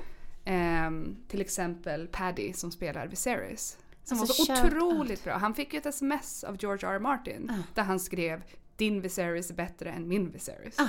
[0.45, 3.79] Ehm, till exempel Paddy som spelar Viserys.
[4.05, 5.37] Som Alltså, var så otroligt bra.
[5.37, 6.95] Han fick ju ett sms av George R.
[6.95, 6.99] R.
[6.99, 7.51] Martin.
[7.51, 7.63] Ah.
[7.75, 8.43] Där han skrev
[8.77, 10.79] “Din Viserys är bättre än min Viserys”.
[10.79, 10.89] Ah.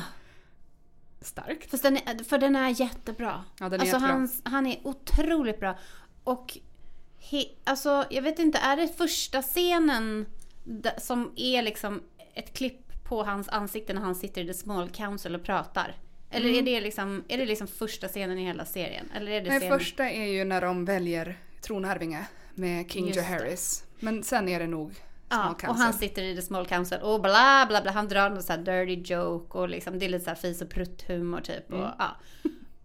[1.21, 1.71] Starkt.
[1.71, 3.43] Fast den är, för den är jättebra.
[3.59, 4.11] Ja, den är alltså jättebra.
[4.11, 5.77] han, han är otroligt bra.
[6.23, 6.57] Och
[7.17, 10.25] he, alltså jag vet inte, är det första scenen
[10.97, 12.03] som är liksom
[12.33, 15.95] ett klipp på hans ansikte när han sitter i The Small Council och pratar?
[16.31, 19.11] Eller är, det liksom, är det liksom första scenen i hela serien?
[19.15, 19.79] Eller är det Nej, scenen?
[19.79, 23.15] första är ju när de väljer tronarvinge med King det.
[23.15, 23.83] Jaehaerys.
[23.99, 24.95] Men sen är det nog
[25.29, 27.91] Ja, och han sitter i The Small Council och bla bla bla.
[27.91, 30.61] Han drar någon så här dirty joke och liksom det är lite så här fis
[30.61, 31.73] och prutt-humor typ.
[31.73, 32.15] Och, ja.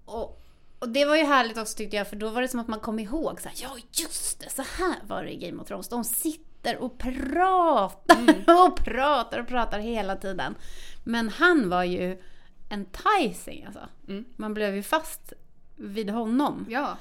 [0.05, 0.43] och,
[0.79, 2.81] och det var ju härligt också tyckte jag för då var det som att man
[2.81, 5.89] kom ihåg så här, ja just det, så här var det i Game of Thrones.
[5.89, 10.55] De sitter och pratar och pratar och pratar hela tiden.
[11.05, 12.23] Men han var ju
[12.69, 13.89] enticing alltså.
[14.09, 14.25] Mm.
[14.37, 15.33] Man blev ju fast
[15.77, 16.67] vid honom.
[16.71, 16.97] Ja,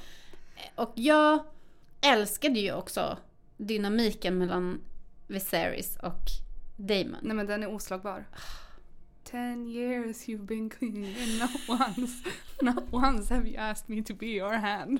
[0.74, 1.44] Och jag
[2.00, 3.18] älskade ju också
[3.56, 4.80] dynamiken mellan
[5.26, 6.22] Viserys och
[6.76, 7.18] Daemon.
[7.22, 8.24] nej men den är oslagbar.
[9.24, 12.24] Ten years you've been king and not once,
[12.60, 14.98] not once have you asked me to be your hand.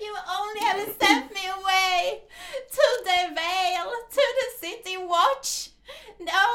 [0.00, 2.20] You only have sent me away
[2.70, 5.70] to the Vale, to the city watch.
[6.18, 6.46] No,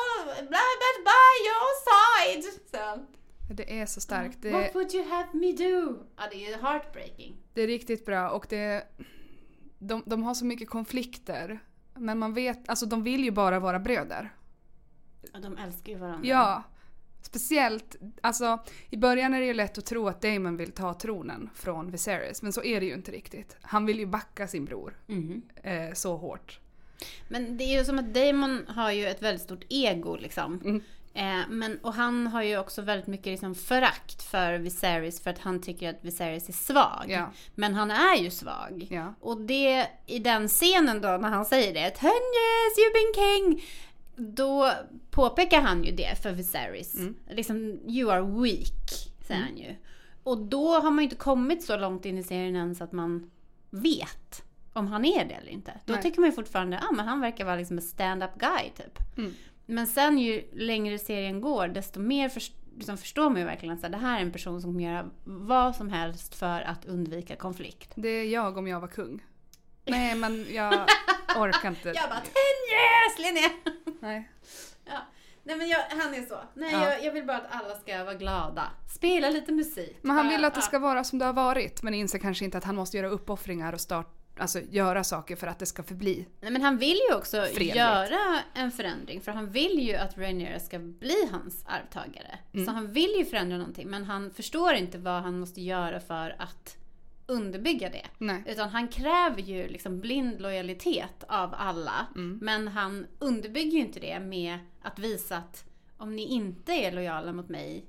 [0.49, 2.43] blah, but by your side.
[2.71, 3.05] Så.
[3.53, 4.41] Det är så starkt.
[4.41, 6.05] Det, What would you have me do?
[6.17, 7.35] Ja, det är heartbreaking.
[7.53, 8.87] det är riktigt bra och det...
[9.79, 11.59] De, de har så mycket konflikter.
[11.95, 14.33] Men man vet, alltså de vill ju bara vara bröder.
[15.33, 16.27] Ja, de älskar ju varandra.
[16.27, 16.63] Ja.
[17.21, 21.49] Speciellt, alltså i början är det ju lätt att tro att Damon vill ta tronen
[21.55, 23.57] från Viserys, men så är det ju inte riktigt.
[23.61, 25.41] Han vill ju backa sin bror Mhm.
[25.63, 26.59] eh, så hårt.
[27.29, 30.61] Men det är ju som att Damon har ju ett väldigt stort ego liksom.
[30.65, 30.81] Mm.
[31.13, 35.39] Eh, men, och han har ju också väldigt mycket liksom förakt för Viserys för att
[35.39, 37.05] han tycker att Viserys är svag.
[37.07, 37.31] Ja.
[37.55, 38.87] Men han är ju svag.
[38.89, 39.13] Ja.
[39.19, 43.63] Och det i den scenen då när han säger det, Ten years you've been king.
[44.15, 44.71] Då
[45.11, 46.95] påpekar han ju det för Viserys.
[46.95, 47.15] Mm.
[47.29, 49.75] Liksom, you are weak, säger han ju.
[50.23, 52.91] Och då har man ju inte kommit så långt in i serien än så att
[52.91, 53.31] man
[53.69, 55.73] vet om han är det eller inte.
[55.85, 56.01] Då Nej.
[56.01, 59.17] tycker man ju fortfarande, ja ah, men han verkar vara liksom en stand-up guy typ.
[59.17, 59.33] Mm.
[59.65, 63.91] Men sen ju längre serien går, desto mer först- liksom förstår man ju verkligen att
[63.91, 67.91] det här är en person som kommer göra vad som helst för att undvika konflikt.
[67.95, 69.23] Det är jag om jag var kung.
[69.85, 70.73] Nej men jag
[71.37, 71.87] orkar inte.
[71.95, 72.31] Jag bara 10
[72.73, 73.49] years Linnea!
[74.01, 74.29] Nej.
[74.85, 74.97] Ja.
[75.43, 76.37] Nej men jag, han är så.
[76.53, 76.89] Nej Ja.
[76.89, 78.63] jag, jag vill bara att alla ska vara glada.
[78.95, 79.97] Spela lite musik.
[80.01, 82.57] Men han vill att det ska vara som det har varit men inser kanske inte
[82.57, 86.27] att han måste göra uppoffringar och start, alltså göra saker för att det ska förbli.
[86.41, 87.75] Nej men han vill ju också Fredligt.
[87.75, 89.21] göra en förändring.
[89.21, 92.39] För han vill ju att Rhaenyra ska bli hans arvtagare.
[92.53, 92.65] Mm.
[92.65, 93.87] Så han vill ju förändra någonting.
[93.89, 96.77] Men han förstår inte vad han måste göra för att
[97.25, 98.05] underbygga det.
[98.17, 98.43] Nej.
[98.47, 102.07] Utan han kräver ju liksom blind lojalitet av alla.
[102.15, 102.39] Mm.
[102.41, 105.65] Men han underbygger ju inte det med att visa att
[105.97, 107.85] om ni inte är lojala mot mig,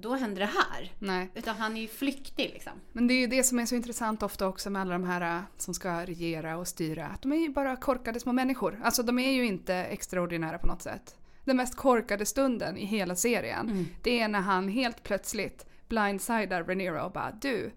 [0.00, 0.92] då händer det här.
[0.98, 1.30] Nej.
[1.34, 2.72] Utan han är ju flyktig liksom.
[2.92, 5.36] Men det är ju det som är så intressant ofta också med alla de här
[5.36, 7.06] äh, som ska regera och styra.
[7.06, 8.80] Att de är ju bara korkade små människor.
[8.84, 11.16] Alltså de är ju inte extraordinära på något sätt.
[11.44, 13.86] Den mest korkade stunden i hela serien, Mm.
[14.02, 17.70] det är när han helt plötsligt blindsidar Rhaenyra och bara du,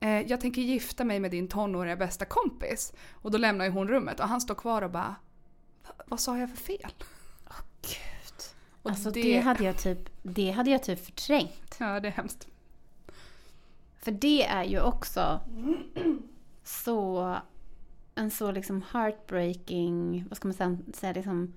[0.00, 2.92] eh, jag tänker gifta mig med din tonåriga bästa kompis.
[3.12, 5.14] Och då lämnar ju hon rummet och han står kvar och bara
[5.86, 6.92] "Va- vad sa jag för fel?
[7.82, 7.96] Gud.
[8.82, 9.40] Och Alltså det...
[9.40, 11.76] hade jag typ, det hade jag typ förträngt.
[11.80, 12.48] Ja, det är hemskt.
[13.98, 15.40] För det är ju också
[16.64, 17.36] så,
[18.14, 21.54] en så liksom heartbreaking, vad ska man säga, liksom,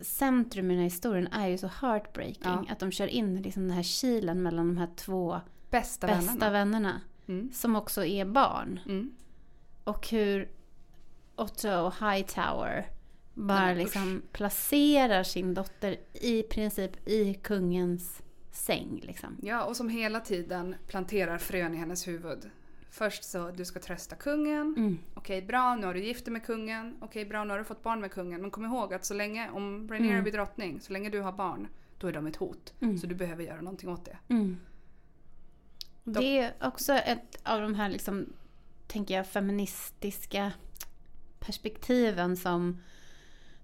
[0.00, 2.64] centrum i den här historien är ju så heartbreaking.
[2.66, 2.72] Ja.
[2.72, 6.50] Att de kör in liksom den här kilen mellan de här två Bästa, bästa vännerna.
[6.50, 7.00] vännerna.
[7.26, 7.52] Mm.
[7.52, 8.80] Som också är barn.
[8.86, 9.12] Mm.
[9.84, 10.48] Och hur
[11.36, 12.86] Otto Hightower
[13.46, 19.00] bara liksom placerar sin dotter i princip i kungens säng.
[19.02, 19.36] Liksom.
[19.42, 22.50] Ja, och som hela tiden planterar frön i hennes huvud.
[22.90, 24.74] Först så, du ska trösta kungen.
[24.76, 24.98] Mm.
[25.14, 26.96] Okej, bra, nu har du gift dig med kungen.
[27.00, 28.40] Okej, bra, nu har du fått barn med kungen.
[28.40, 30.22] Men kom ihåg att så länge, om Rhaenyra Mm.
[30.22, 32.74] blir drottning, så länge du har barn, då är de ett hot.
[32.80, 32.98] Mm.
[32.98, 34.18] Så du behöver göra någonting åt det.
[34.28, 34.56] Mm.
[36.04, 38.26] Det är också ett av de här, liksom,
[38.86, 40.52] tänker jag, feministiska
[41.38, 42.80] perspektiven som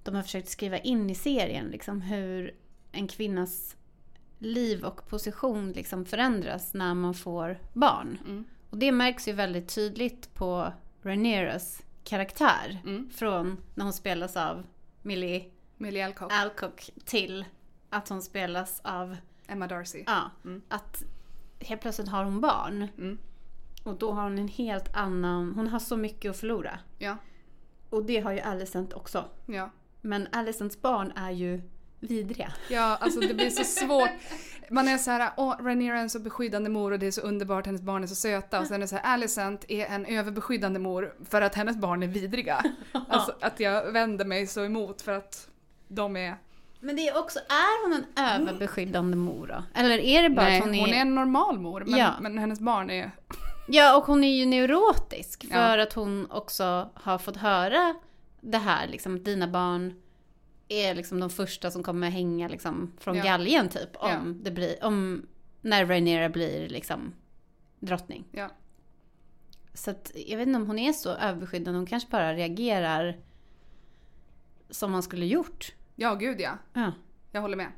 [0.04, 1.66] de har försökt skriva in i serien.
[1.66, 2.54] Liksom, hur
[2.92, 3.76] en kvinnas
[4.38, 8.18] liv och position liksom förändras när man får barn.
[8.24, 8.44] Mm.
[8.70, 12.80] Och det märks ju väldigt tydligt på Rhaenyras karaktär.
[12.84, 13.10] Mm.
[13.10, 14.66] Från när hon spelas av
[15.02, 17.44] Millie Millie Alcock, Alcock till
[17.90, 20.04] att hon spelas av, Emma Darcy.
[20.06, 20.62] ja, Mm.
[20.68, 21.02] att
[21.60, 22.88] helt plötsligt har hon barn.
[22.98, 23.18] Mm.
[23.82, 26.78] Och då har hon en helt annan, hon har så mycket att förlora.
[26.98, 27.16] Ja,
[27.90, 29.24] Och det har ju Alicent också.
[29.46, 29.70] ja.
[30.04, 31.60] Men Alicents barn är ju
[32.00, 32.52] vidriga.
[32.68, 34.10] Ja, alltså det blir så svårt.
[34.70, 37.20] Man är så här, åh, Rhaenyra är en så beskyddande mor och det är så
[37.20, 38.60] underbart, hennes barn är så söta.
[38.60, 42.02] Och sen är det så här, Alicent är en överbeskyddande mor för att hennes barn
[42.02, 42.62] är vidriga.
[43.08, 45.48] Alltså att jag vänder mig så emot för att
[45.88, 46.36] de är...
[46.80, 49.80] Men det är också, är hon en överbeskyddande mor då?
[49.80, 50.94] Eller är det bara Nej, att hon är...
[50.94, 52.10] en normal mor, men, Ja.
[52.20, 53.10] men hennes barn är...
[53.68, 55.54] Ja, och hon är ju neurotisk Ja.
[55.54, 57.94] för att hon också har fått höra
[58.44, 60.00] det här liksom, dina barn
[60.68, 63.24] är liksom de första som kommer hänga liksom från Ja.
[63.24, 64.20] galgen typ om Ja.
[64.44, 65.26] det blir, om
[65.61, 67.14] när Rhaenyra blir liksom
[67.80, 68.24] drottning.
[68.33, 68.50] Ja.
[69.74, 73.18] Så att jag vet inte om hon är så överbeskyddande, hon kanske bara reagerar
[74.70, 75.74] som man skulle gjort.
[75.96, 76.59] Ja, gud ja.
[76.72, 76.92] Ja,
[77.33, 77.72] Jag håller med.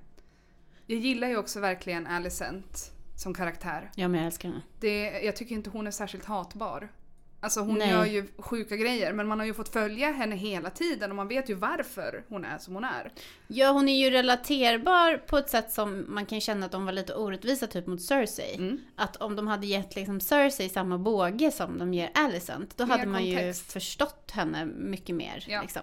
[0.86, 3.90] Jag gillar ju också verkligen Alicent som karaktär.
[3.96, 4.62] ja men jag älskar henne.
[4.80, 6.92] Det, jag tycker inte hon är särskilt hatbar.
[7.40, 7.90] Alltså hon Nej.
[7.90, 11.28] gör ju sjuka grejer men man har ju fått följa henne hela tiden och man
[11.28, 13.12] vet ju varför hon är som hon är.
[13.46, 16.92] Ja, hon är ju relaterbar på ett sätt som man kan känna att de var
[16.92, 18.54] lite orättvisa typ mot Cersei.
[18.54, 18.80] Mm.
[18.96, 22.92] Att om de hade gett liksom Cersei samma båge som de ger Alicent, då Mer
[22.98, 23.68] hade man kontext.
[23.68, 25.44] ju förstått henne mycket mer.
[25.48, 25.62] Ja.
[25.62, 25.82] Liksom.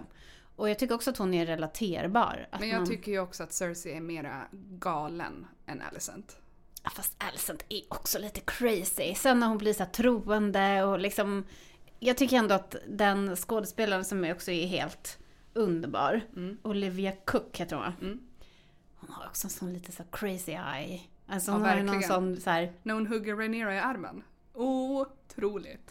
[0.56, 2.48] Och jag tycker också att hon är relaterbar.
[2.50, 2.88] Att Men jag man...
[2.88, 4.42] tycker ju också att Cersei är mera
[4.78, 6.36] galen än Alicent.
[6.84, 9.14] Ja, Fast Alicent är också lite crazy.
[9.14, 11.44] Sen när hon blir så troende och liksom...
[11.98, 15.18] Jag tycker ändå att den skådespelaren som också är helt
[15.52, 16.58] underbar, Mm.
[16.62, 17.92] Olivia Cook heter hon?
[18.00, 18.20] Mm.
[18.96, 21.00] Hon har också en sån lite så crazy eye.
[21.26, 24.22] Alltså Ja, hon har ju någon sån så här, När hon hugger Rhaenyra i armen.
[24.54, 25.90] Otroligt.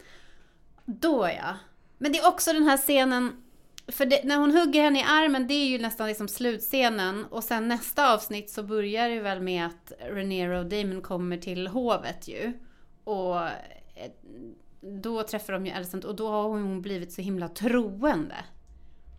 [0.84, 1.56] då ja.
[1.98, 3.43] Men det är också den här scenen,
[3.88, 7.24] för det, när hon hugger henne i armen, det är ju nästan liksom slutscenen.
[7.24, 11.66] Och sen nästa avsnitt så börjar det väl med att Rhaenyra och Damon kommer till
[11.66, 12.52] hovet ju.
[13.04, 14.10] Och eh,
[14.80, 18.36] då träffar de ju Alicent och då har hon blivit så himla troende.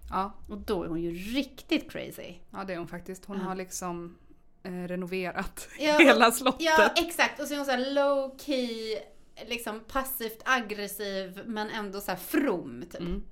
[0.09, 2.33] Ja, Och då är hon ju riktigt crazy.
[2.51, 3.25] ja det är hon faktiskt.
[3.25, 3.43] Hon Ja.
[3.43, 4.17] har liksom
[4.63, 6.61] eh, renoverat Ja, hela slottet.
[6.61, 7.41] Ja, exakt.
[7.41, 8.97] Och så är hon så här low key,
[9.47, 13.01] liksom passivt aggressiv men ändå så här from typ.
[13.01, 13.23] Mm.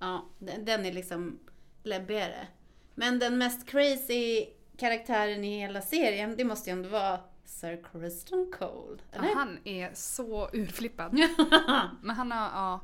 [0.00, 1.38] Ja, den, den är liksom
[1.82, 2.46] läbbigare.
[2.94, 4.46] Men den mest crazy
[4.78, 8.98] karaktären i hela serien, det måste ju ändå vara Sir Kristen Cole.
[9.12, 11.12] Ja, han är så urflippad.
[12.02, 12.80] Men han har, ja.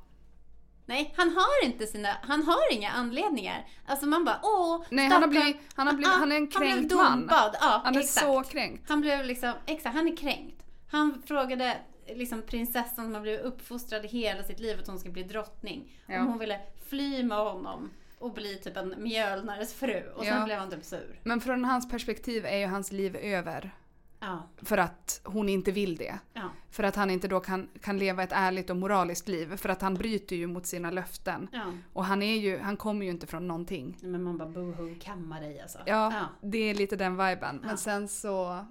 [0.86, 3.66] Nej, han har inte sina, han har inga anledningar.
[3.86, 6.48] Alltså man bara åh, Nej, han har blivit, han har blivit, Ja, han är en
[6.54, 7.18] han kränkt man.
[7.20, 7.56] dumpad.
[7.60, 8.26] Ja, Han är exakt.
[8.26, 8.88] så kränkt.
[8.88, 10.62] Han blev liksom, exakt, han är kränkt.
[10.90, 11.76] Han frågade
[12.14, 15.92] liksom prinsessan som har blivit uppfostrad i hela sitt liv att hon ska bli drottning.
[16.06, 16.20] Ja.
[16.20, 20.02] Om hon ville fly med honom och bli typ en mjölnares fru.
[20.16, 20.44] Och sen Ja.
[20.44, 21.20] blev han typ sur.
[21.22, 23.70] Men från hans perspektiv är ju hans liv över.
[24.20, 26.18] Ja, För att hon inte vill det.
[26.32, 29.56] ja, För att han inte då kan, kan leva ett ärligt och moraliskt liv.
[29.56, 31.48] För att han bryter ju mot sina löften.
[31.52, 31.72] ja.
[31.92, 33.98] Och han är ju, han kommer ju inte från någonting.
[34.02, 35.78] Men man bara boho, kamma dig alltså.
[35.86, 37.60] Ja, det är lite den viben.
[37.64, 38.64] Men sen så...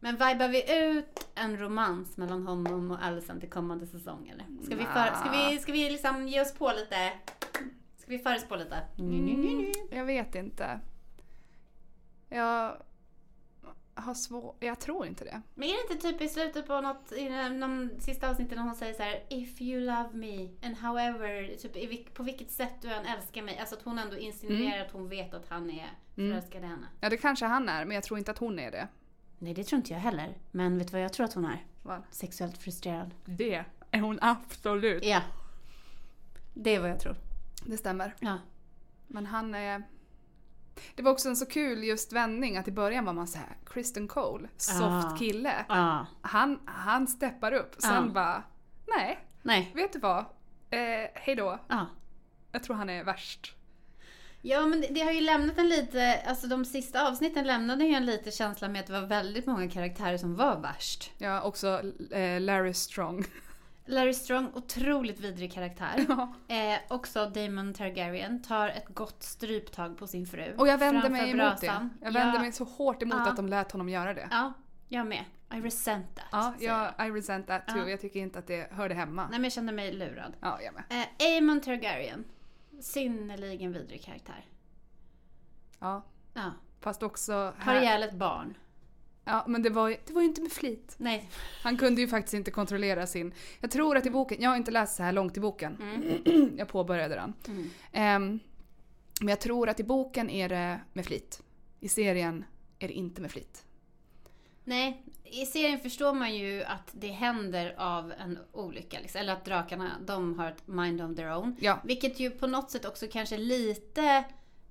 [0.00, 4.64] Men vibar vi ut en romans mellan honom och Alicent i kommande säsong eller?
[4.64, 7.12] Ska vi, för, ska vi, ska vi liksom ge oss på lite?
[7.96, 8.82] Ska vi förespå lite?
[8.98, 10.80] Mm, jag vet inte.
[12.28, 12.76] Jag
[13.94, 14.56] har svårt...
[14.60, 15.42] Jag tror inte det.
[15.54, 17.28] Men är det inte typ i slutet på något, i
[17.60, 22.14] de, sista avsnitten när hon säger så här: If you love me and however, typ
[22.14, 23.58] på vilket sätt du än älskar mig.
[23.58, 26.30] Alltså att hon ändå insinuerar att hon vet att han är Mm.
[26.30, 26.86] förälskad i henne.
[27.00, 28.88] Ja, det kanske han är, men jag tror inte att hon är det.
[29.38, 30.38] Nej det tror inte jag heller.
[30.50, 31.64] Men vet du vad jag tror att hon är?
[31.82, 32.02] Va?
[32.10, 33.14] Sexuellt frustrerad.
[33.24, 35.04] Det är hon absolut.
[35.04, 35.20] Ja.
[36.54, 37.16] Det är vad jag tror.
[37.66, 38.14] Det stämmer.
[38.20, 38.38] Ja.
[39.06, 39.82] Men han är...
[40.94, 43.56] Det var också en så kul just vändning att i början var man så här,
[43.66, 45.16] Kristen Cole, soft Ah.
[45.18, 45.64] kille.
[45.68, 46.06] Ja.
[46.20, 47.74] Han, han steppar upp.
[47.78, 48.12] Sen Ja.
[48.12, 48.42] bara,
[48.96, 49.72] nej, Nej.
[49.74, 50.18] vet du vad?
[50.70, 51.58] Eh, hej då.
[51.68, 51.86] Ja.
[52.52, 53.54] Jag tror han är värst.
[54.42, 57.94] Ja men det, det har ju lämnat en lite, alltså de sista avsnitten lämnade ju
[57.94, 61.10] en lite känsla med att det var väldigt många karaktärer som var värst.
[61.18, 63.24] Ja, också eh, Larry Strong.
[63.86, 66.06] Larry Strong, otroligt vidrig karaktär.
[66.08, 66.34] Ja.
[66.54, 70.54] Eh, också Damon Targaryen tar ett gott stryptag på sin fru.
[70.58, 71.90] Och jag vänder mig emot brasan.
[72.00, 72.06] det.
[72.06, 73.28] Jag vänder ja, mig så hårt emot Ja.
[73.30, 74.28] att de lät honom göra det.
[74.30, 74.52] Ja,
[74.88, 75.24] jag med.
[75.54, 76.24] I resent that.
[76.32, 76.54] Ja,
[76.96, 77.78] jag, I resent that too.
[77.78, 77.88] Ja.
[77.88, 79.22] Jag tycker inte att det hörde hemma.
[79.22, 80.32] Nej men jag kände mig lurad.
[80.40, 80.84] Ja, jag med.
[80.90, 82.24] Eh, Aemon Targaryen.
[82.80, 84.46] Synnerligen vidrig karaktär.
[85.78, 86.02] Ja,
[86.34, 86.52] Ja.
[86.80, 87.82] fast också Tar här.
[87.82, 88.54] ihjäl ett barn.
[89.24, 90.94] Ja, men det var, ju- det var ju inte med flit.
[90.98, 91.30] Nej.
[91.62, 93.34] Han kunde ju faktiskt inte kontrollera sin...
[93.60, 95.76] Jag tror att i boken, jag har inte läst så här långt i boken.
[96.26, 96.56] Mm.
[96.58, 97.34] Jag påbörjade den.
[97.48, 97.70] Mm.
[97.92, 98.38] Ehm,
[99.20, 101.42] men jag tror att i boken är det med flit.
[101.80, 102.44] I serien
[102.78, 103.64] är det inte med flit.
[104.68, 109.00] Nej, i serien förstår man ju att det händer av en olycka.
[109.00, 109.20] Liksom.
[109.20, 111.56] Eller att drakarna, de har ett mind of their own.
[111.60, 114.24] Ja, Vilket ju på något sätt också kanske lite,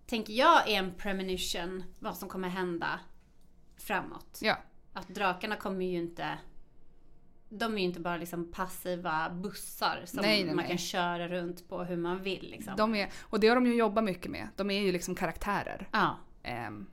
[0.05, 2.99] tänker jag, är en premonition vad som kommer hända
[3.77, 4.39] framåt.
[4.41, 4.57] ja.
[4.93, 6.37] att drakarna kommer ju inte...
[7.49, 10.67] De är ju inte bara liksom passiva bussar som Nej, nej, man nej.
[10.67, 12.49] kan köra runt på hur man vill.
[12.51, 12.73] Liksom.
[12.77, 14.47] De är, och det har de ju jobbat mycket med.
[14.55, 15.89] De är ju liksom karaktärer.
[15.91, 16.17] Ja.
[16.43, 16.85] Ehm,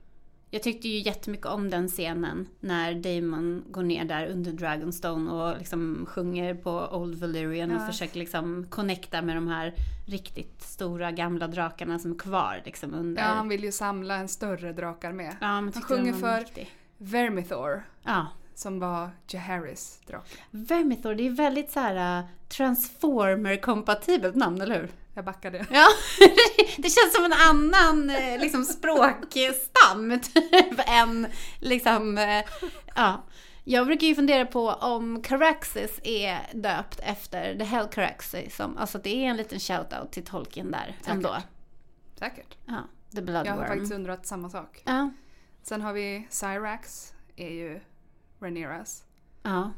[0.55, 5.57] Jag tyckte ju jättemycket om den scenen när Damon går ner där under Dragonstone och
[5.57, 7.85] liksom sjunger på Old Valyrian och Ja.
[7.87, 9.73] försöker liksom connecta med de här
[10.07, 13.21] riktigt stora gamla drakarna som är kvar liksom under.
[13.23, 15.31] ja, han vill ju samla en större drakarmé.
[15.41, 16.71] Ja, tyckte sjunger för- mäktig.
[16.97, 18.27] Vermithor, Ja.
[18.53, 20.25] som var Jaharis drake.
[20.51, 24.89] Vermithor, det är väldigt så här uh, Transformer-kompatibelt namn, eller hur?
[25.15, 25.65] Jag backade.
[25.71, 25.87] Ja,
[26.77, 31.27] det känns som en annan eh, liksom, språkstam typ än
[31.59, 32.43] liksom, eh,
[32.95, 33.23] ja.
[33.67, 38.55] Jag brukar ju fundera på om Caraxes är döpt efter The Hell Caraxes.
[38.55, 41.13] Som, alltså det är en liten shout-out till Tolkien där Säkert.
[41.13, 41.35] ändå.
[42.19, 42.57] Säkert.
[42.65, 42.73] Ja,
[43.11, 43.67] The Jag har Bloodworm.
[43.67, 44.81] faktiskt undrat samma sak.
[44.85, 45.09] Ja,
[45.63, 47.79] Sen har vi Cyrax, är ju
[48.39, 49.03] Rhaenyras.
[49.43, 49.71] ja.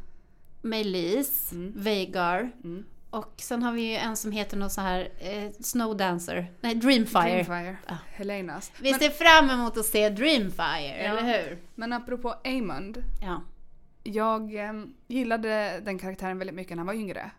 [0.62, 1.74] Melis, Mm.
[1.76, 2.52] Vhagar.
[2.64, 2.86] Mm.
[3.18, 6.52] Och sen har vi ju en som heter något så här eh, Snowdancer.
[6.62, 7.22] Nej, Dreamfire.
[7.44, 7.78] Dreamfire.
[7.88, 7.98] Ja.
[8.08, 8.72] Helenas.
[8.82, 11.10] Vi Men, ser fram emot att se Dreamfire, Ja.
[11.18, 11.58] eller hur?
[11.76, 13.04] men apropå Aemond.
[13.22, 13.42] Ja.
[14.04, 14.74] Jag eh,
[15.08, 17.32] gillade den karaktären väldigt mycket när han var yngre.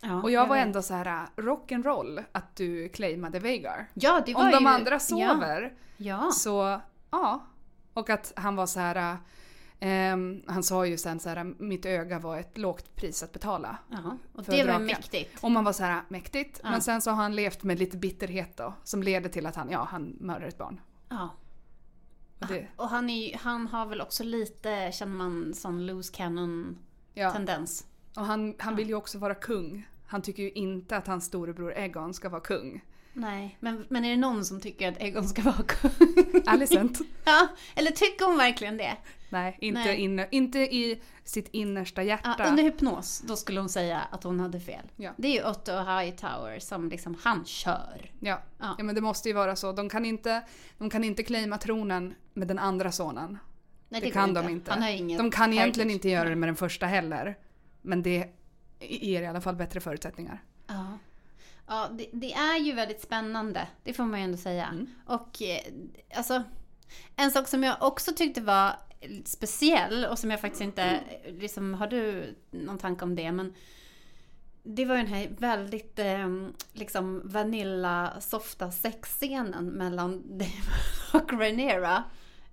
[0.00, 0.66] ja Och jag var vet.
[0.66, 3.88] ändå så här äh, rock'n'roll att du claimade Veigar.
[3.94, 4.68] Ja, det var Om de ju...
[4.70, 6.30] andra sover Ja.
[6.34, 6.80] så
[7.10, 7.46] ja.
[7.94, 9.16] Och att han var så här.
[9.82, 13.78] Ehm, han sa ju sen så här, mitt öga var ett lågt pris att betala.
[13.90, 14.18] ja.
[14.32, 14.86] Och det var draken.
[14.86, 15.42] mäktigt.
[15.42, 16.60] Och man var så här mäktigt.
[16.62, 16.70] Ja.
[16.70, 18.74] Men sen så har han levt med lite bitterhet då.
[18.84, 20.80] Som leder till att han, ja, han mördar ett barn.
[21.08, 21.30] Ja.
[22.38, 26.78] Och det, Och han, är, han har väl också lite, känner man, sån loose cannon
[27.14, 27.30] ja.
[27.30, 27.86] tendens.
[28.16, 29.88] Och han, han vill ju också vara kung.
[30.06, 32.84] Han tycker ju inte att hans storebror Egon ska vara kung.
[33.12, 36.42] Nej, men, men är det någon som tycker att Egon ska vara kung?
[36.46, 36.98] Alicent.
[37.24, 38.96] ja, eller tycker hon verkligen det?
[39.28, 40.00] Nej, inte, Nej.
[40.00, 42.36] Inne, inte i sitt innersta hjärta.
[42.38, 44.90] Ja, under hypnos, då skulle hon säga att hon hade fel.
[44.96, 45.10] Ja.
[45.16, 48.10] Det är ju Otto Hightower som liksom, han kör.
[48.20, 48.40] Ja.
[48.58, 48.74] Ja.
[48.78, 49.72] ja, men det måste ju vara så.
[49.72, 50.42] De kan inte,
[50.78, 53.38] de kan inte claima tronen med den andra sonen.
[53.88, 54.70] Nej, Det går kan de inte.
[54.70, 57.38] Han har inget De kan egentligen inte göra det med den första heller.
[57.82, 58.28] Men det
[58.80, 60.42] ger i alla fall bättre förutsättningar.
[60.66, 60.98] Ja,
[61.72, 63.68] ja det, det är ju väldigt spännande.
[63.82, 64.66] Det får man ju ändå säga.
[64.66, 64.86] Mm.
[65.06, 65.60] Och eh,
[66.14, 66.42] alltså,
[67.16, 68.72] en sak som jag också tyckte var
[69.24, 73.32] speciell och som jag faktiskt inte, liksom, har du någon tanke om det?
[73.32, 73.54] Men
[74.62, 76.28] det var ju den här väldigt eh,
[76.72, 82.04] liksom vanilla softa sexscenen mellan Damon och Rhaenyra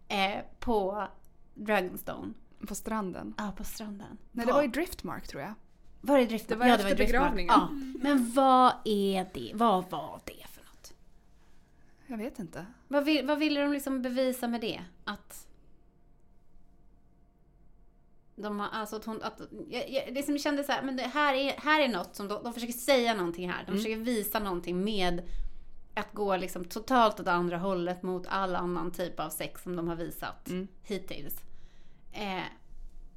[0.07, 1.07] eh, på
[1.53, 2.33] Dragonstone.
[2.67, 3.33] På stranden.
[3.37, 4.17] Ja, på stranden.
[4.31, 5.53] Nej, det var i Driftmark tror jag.
[6.01, 6.49] Var det Driftmark?
[6.49, 7.53] Det var ja, efter det var begravningen.
[7.53, 7.69] Ja.
[8.01, 9.51] Men vad är det?
[9.53, 10.93] Vad var det för något?
[12.07, 12.65] Jag vet inte.
[12.87, 14.81] Vad, vill, vad ville de liksom bevisa med det?
[15.03, 15.45] Att...
[18.35, 21.03] De har, alltså att hon, att, jag, jag, det som kändes så här, men det
[21.03, 23.63] här är, här är något som de, de försöker säga någonting här.
[23.65, 23.77] De Mm.
[23.77, 25.21] försöker visa någonting med
[25.93, 29.87] att gå liksom totalt åt andra hållet mot all annan typ av sex som de
[29.87, 30.67] har visat Mm.
[30.83, 31.41] hittills.
[32.13, 32.43] Eh,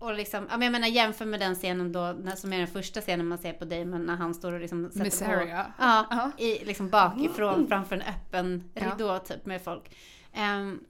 [0.03, 3.26] och liksom, ja, jag menar jämför med den scenen då, som är den första scenen
[3.26, 5.26] man ser på Damon när han står och liksom sätter Miss på.
[5.78, 6.30] Ja, Ja.
[6.38, 8.82] i, liksom bakifrån framför en öppen Ja.
[8.82, 9.96] ridå typ med folk.
[10.32, 10.80] Ehm,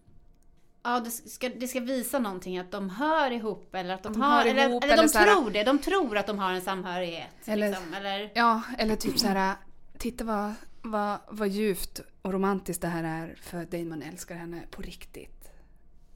[0.83, 4.23] ja, det ska, det ska visa någonting att de hör ihop eller att de, De
[4.23, 5.65] har, eller, ihop, eller, eller de så här- tror det.
[5.65, 7.29] De tror att de har en samhörighet.
[7.45, 9.55] Eller- liksom, eller Ja, eller typ så här.
[9.99, 10.53] Titta vad,
[10.83, 15.42] vad, vad djupt och romantiskt det här är för Damon älskar henne på riktigt.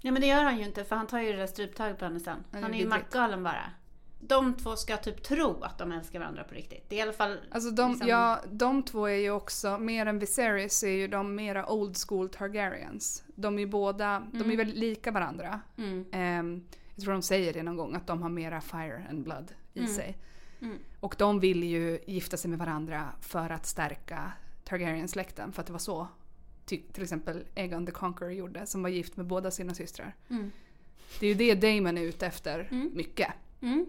[0.06, 2.04] Ja men det gör han ju inte för han tar ju det där stryptaget på
[2.04, 2.44] henne sen.
[2.50, 3.70] Det Han är ju mackgalen bara.
[4.20, 6.84] De två ska typ tro att de älskar varandra på riktigt.
[6.88, 7.38] Det är i alla fall...
[7.50, 11.34] Alltså de, Liksom- ja, de två är ju också, mer än Viserys är ju de
[11.34, 13.24] mera old school Targaryens.
[13.34, 15.60] De är ju båda, de är väldigt lika varandra.
[15.78, 19.22] Mm, Ehm, jag tror de säger det någon gång, att de har mera fire and
[19.24, 19.92] blood i Mm.
[19.94, 20.18] sig.
[20.60, 24.32] mm, Och de vill ju gifta sig med varandra för att stärka
[24.64, 25.52] Targaryen-släkten.
[25.52, 26.08] För att det var så
[26.66, 30.14] till exempel Aegon the Conqueror gjorde, som var gift med båda sina systrar.
[30.30, 30.50] mm,
[31.20, 32.90] Det är ju det Damon är ute efter Mm.
[32.94, 33.28] mycket.
[33.60, 33.86] mm.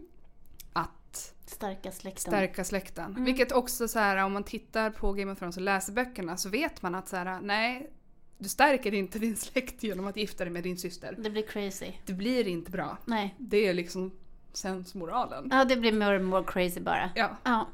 [0.74, 2.22] Att Stärka släkten.
[2.32, 3.12] stärka släkten.
[3.12, 3.24] Mm.
[3.24, 6.50] Vilket också så här om man tittar på Game of Thrones och läser böckerna så
[6.50, 7.90] vet man att så här, nej,
[8.38, 11.16] du stärker inte din släkt genom att gifta dig med din syster.
[11.20, 11.92] Det blir crazy.
[12.06, 12.98] Det blir inte bra.
[13.06, 13.36] Nej.
[13.38, 14.12] Det är liksom
[14.54, 15.50] sensmoralen.
[15.52, 17.10] Ja, det blir more and more crazy bara.
[17.16, 17.38] Ja.
[17.44, 17.68] Ja.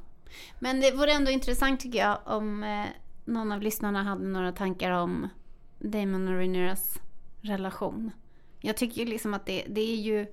[0.60, 2.86] Men det vore ändå intressant tycker jag om eh,
[3.26, 5.28] någon av lyssnarna hade några tankar om
[5.80, 7.00] Damon och Rhaenyras
[7.42, 8.12] relation.
[8.60, 10.28] Jag tycker ju liksom att det, det är ju,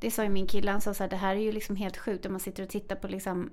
[0.00, 1.96] det sa ju min kille, han sa så här, det här är ju liksom helt
[1.96, 3.50] sjukt om man sitter och tittar på liksom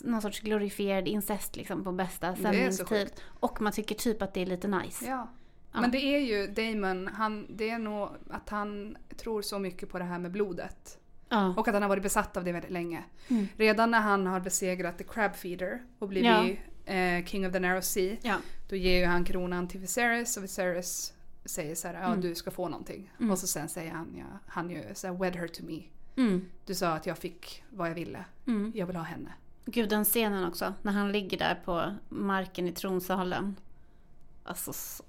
[0.00, 3.10] någon sorts glorifierad incest liksom på bästa sändningstid.
[3.24, 5.06] Och man tycker typ att det är lite nice.
[5.06, 5.28] ja.
[5.72, 5.80] Ja.
[5.80, 9.98] Men det är ju Damon, han, det är nog att han tror så mycket på
[9.98, 10.98] det här med blodet.
[11.28, 11.54] Ja.
[11.56, 13.04] Och att han har varit besatt av det väldigt länge.
[13.28, 13.48] Mm.
[13.56, 17.80] Redan när han har besegrat The Crab Feeder och blivit eh, King of the Narrow
[17.80, 18.16] Sea.
[18.22, 18.36] Ja.
[18.68, 21.12] Då ger ju han kronan till Viserys och Viserys
[21.44, 22.20] säger så här, ja Mm.
[22.20, 23.10] du ska få någonting.
[23.18, 23.30] Mm.
[23.30, 25.82] Och så sen säger han, ja, han ju så här, wed her to me.
[26.16, 26.44] Mm.
[26.66, 28.24] Du sa att jag fick vad jag ville.
[28.46, 28.72] Mm.
[28.74, 29.32] Jag vill ha henne.
[29.64, 30.74] Gud, den scenen också.
[30.82, 33.56] När han ligger där på marken i tronsalen.
[34.44, 35.04] Alltså, så,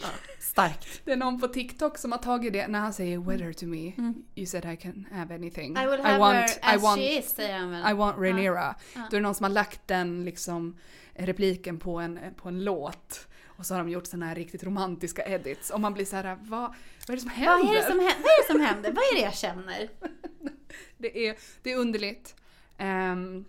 [0.00, 0.08] ja,
[0.40, 1.00] starkt.
[1.04, 3.66] Det är någon på TikTok som har tagit det när han säger wed her to
[3.66, 3.92] me.
[3.98, 4.14] Mm.
[4.34, 5.76] You said I can have anything.
[5.76, 7.90] I will have want, her I as want, she is, säger han väl.
[7.90, 8.74] I want Rhaenyra.
[8.94, 9.00] Ja.
[9.10, 10.76] Då är det någon som har lagt den liksom
[11.14, 13.28] repliken på en, på en låt.
[13.46, 15.70] Och så har de gjort såna här riktigt romantiska edits.
[15.70, 16.74] Och man blir så här, vad, vad
[17.08, 17.64] är det som händer?
[17.64, 18.22] Vad är, det som händer?
[18.22, 18.92] Vad är det som händer?
[18.92, 19.88] Vad är det jag känner?
[20.98, 22.34] Det är, det är underligt.
[22.78, 23.44] Ehm,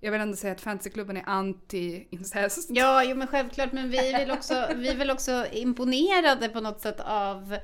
[0.00, 2.66] jag vill ändå säga att fantasyklubben är anti-incest.
[2.68, 3.72] Ja, jo men självklart.
[3.72, 7.56] Men vi är väl också, vi är väl också imponerade på något sätt av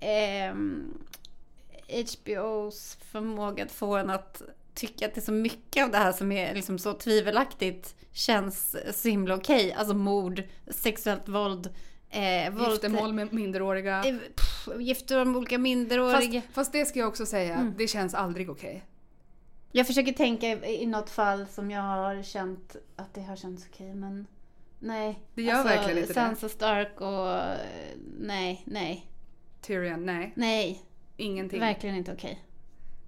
[0.00, 0.98] ehm,
[1.88, 4.42] HBOs förmåga att få en att
[4.74, 8.76] tycka att det är så mycket av det här som är liksom så tvivelaktigt känns
[8.92, 9.72] så himla okej.
[9.72, 11.66] Alltså mord, sexuellt våld,
[12.10, 14.04] eh, våld Giftermål med minderåriga.
[14.04, 16.40] eh, pff, Giftermål med olika minderåriga.
[16.42, 17.74] Fast, fast det ska jag också säga, Mm.
[17.78, 18.84] det känns aldrig okej.
[19.72, 23.94] Jag försöker tänka i något fall som jag har känt att det har känts okej,
[23.94, 24.26] men
[24.78, 25.18] nej.
[25.34, 26.14] Det gör verkligen inte det.
[26.14, 27.58] Sansa Stark och eh,
[28.20, 29.06] nej, nej,
[29.60, 30.32] Tyrion, nej.
[30.36, 30.82] nej.
[31.16, 31.60] Ingenting.
[31.60, 32.44] Verkligen inte okej.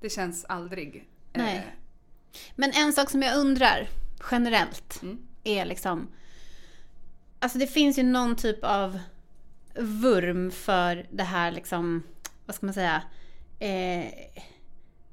[0.01, 1.09] Det känns aldrig.
[1.33, 1.57] Nej.
[1.57, 1.63] Eh,
[2.55, 3.89] Men en sak som jag undrar
[4.31, 5.19] generellt Mm.
[5.45, 6.09] är liksom...
[7.39, 8.99] Alltså det finns ju någon typ av
[9.75, 12.03] vurm för det här liksom,
[12.47, 13.03] vad ska man säga?
[13.59, 14.05] Eh,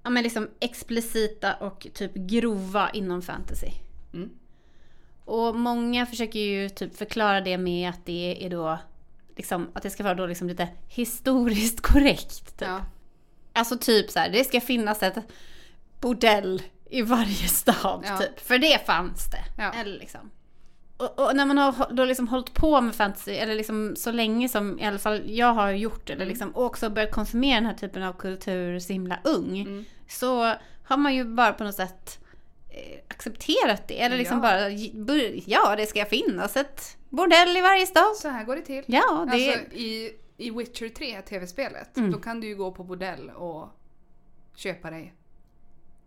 [0.09, 3.71] ja men liksom explicita och typ grova inom fantasy.
[4.13, 4.29] Mm.
[5.25, 8.79] Och många försöker ju typ förklara det med att det är då
[9.35, 12.59] liksom, att det ska vara då liksom lite historiskt korrekt.
[12.59, 12.67] Typ.
[12.67, 12.81] Ja.
[13.53, 15.17] Alltså typ så här, det ska finnas ett
[16.01, 18.17] bordell i varje stad Ja.
[18.17, 18.39] typ.
[18.39, 19.43] För det fanns det.
[19.63, 19.73] Ja.
[19.73, 20.31] Eller liksom.
[20.99, 24.49] Och, och när man har då liksom hållit på med fantasy, eller liksom så länge
[24.49, 26.27] som i alla fall jag har gjort, eller Mm.
[26.29, 29.85] liksom, och också börjat konsumera den här typen av kultur så himla ung, Mm.
[30.07, 32.19] så har man ju bara på något sätt
[32.69, 34.01] eh, accepterat det.
[34.01, 34.41] Eller liksom Ja.
[34.41, 34.69] bara,
[35.45, 38.15] ja det ska finnas ett bordell i varje stad.
[38.15, 38.83] Så här går det till.
[38.87, 42.11] Ja, det Alltså i, i Witcher 3, tv-spelet, Mm.
[42.11, 43.67] då kan du ju gå på bordell och
[44.55, 45.13] köpa dig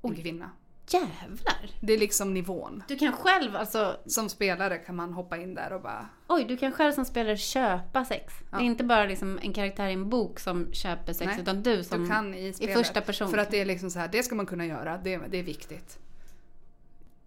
[0.03, 0.51] en kvinna.
[0.89, 1.71] Jävlar.
[1.81, 2.83] Det är liksom nivån.
[2.89, 6.09] Du kan själv alltså Som spelare kan man hoppa in där och bara...
[6.29, 8.35] Oj, du kan själv som spelare köpa sex.
[8.51, 8.57] Ja.
[8.57, 11.63] Det är inte bara liksom en karaktär i en bok som köper sex, Nej, utan
[11.63, 13.31] du som Du kan i i första person.
[13.31, 14.99] För att det är liksom så här, det ska man kunna göra.
[14.99, 15.99] Det, det är viktigt.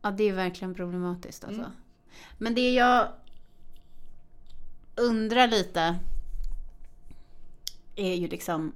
[0.01, 1.61] Ja, det är verkligen problematiskt alltså.
[1.61, 1.71] Mm.
[2.37, 3.07] Men det jag
[4.95, 5.99] undrar lite
[7.95, 8.73] är ju liksom...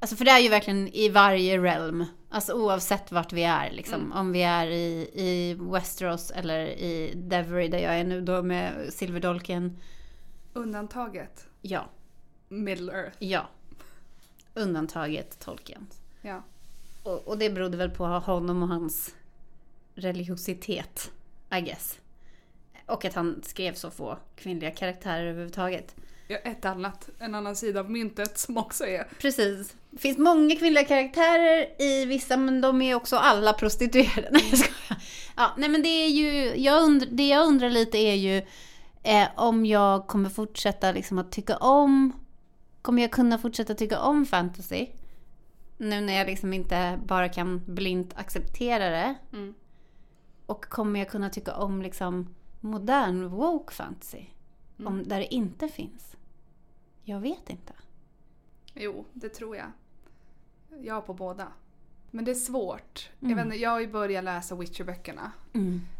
[0.00, 2.04] Alltså för det är ju verkligen i varje realm.
[2.32, 4.00] Alltså oavsett vart vi är liksom.
[4.00, 4.12] Mm.
[4.12, 8.92] Om vi är i, i Westeros eller i Devery där jag är nu då med
[8.92, 9.76] Silverdolken.
[10.52, 11.88] Undantaget, Ja,
[12.48, 13.16] Middle Earth.
[13.18, 13.48] ja.
[14.54, 15.86] Undantaget Tolkien.
[16.22, 16.42] Ja.
[17.02, 19.14] Och, och det berodde väl på honom och hans
[19.94, 21.10] religiositet,
[21.52, 21.98] I guess.
[22.86, 25.96] Och att han skrev så få kvinnliga karaktärer överhuvudtaget.
[26.36, 29.08] Ett annat, en annan sida av myntet som också är...
[29.18, 29.74] Precis.
[29.90, 34.28] Det finns många kvinnliga karaktärer i vissa, men de är också alla prostituerade.
[34.32, 35.02] Nej, jag skojar.
[35.36, 38.42] Ja, nej men det är ju, jag undr, det jag undrar lite är ju
[39.02, 42.12] eh, om jag kommer fortsätta liksom att tycka om,
[42.82, 44.86] kommer jag kunna fortsätta tycka om fantasy?
[45.76, 49.14] Nu när jag liksom inte bara kan blint acceptera det.
[49.32, 49.54] Mm.
[50.46, 54.24] Och kommer jag kunna tycka om liksom modern woke fantasy?
[54.78, 54.92] Mm.
[54.92, 56.16] Om, där det inte finns?
[57.10, 57.72] Jag vet inte.
[58.74, 59.72] Jo, det tror jag.
[60.82, 61.48] Jag på båda.
[62.10, 63.10] Men det är svårt.
[63.20, 63.30] Mm.
[63.30, 65.30] Jag, vet inte, jag har ju börjat läsa Witcher-böckerna.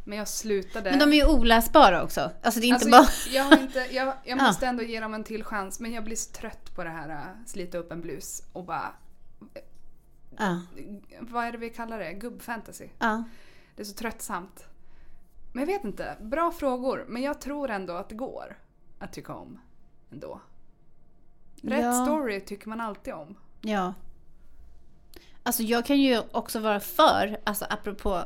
[0.04, 0.90] Men jag slutade...
[0.90, 2.30] Men de är ju oläsbara också.
[2.42, 3.34] Alltså det är inte Alltså, bara...
[3.34, 4.36] jag, har inte, jag, jag Ja.
[4.36, 5.80] måste ändå ge dem en till chans.
[5.80, 8.92] Men jag blir så trött på det här äh, slita upp en blus och bara...
[10.38, 10.60] Ja,
[11.20, 12.12] Vad är det vi kallar det?
[12.12, 12.88] Gubbfantasy.
[12.98, 13.24] ja.
[13.76, 14.64] Det är så tröttsamt.
[15.52, 16.16] Men jag vet inte.
[16.20, 17.04] Bra frågor.
[17.08, 18.58] Men jag tror ändå att det går
[18.98, 19.58] att tycka om.
[20.12, 20.40] Ändå.
[21.62, 21.92] Rätt Ja.
[21.92, 23.34] story tycker man alltid om.
[23.60, 23.94] ja.
[25.42, 28.22] Alltså jag kan ju också vara för, alltså apropå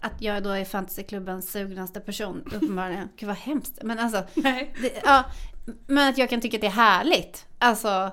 [0.00, 3.08] att jag då är fantasyklubbens sugnaste person, uppenbarligen.
[3.16, 3.78] Gud vad hemskt.
[3.82, 4.74] Men alltså, Nej.
[4.82, 5.24] det, ja,
[5.86, 7.46] men att jag kan tycka att det är härligt.
[7.58, 8.10] Alltså,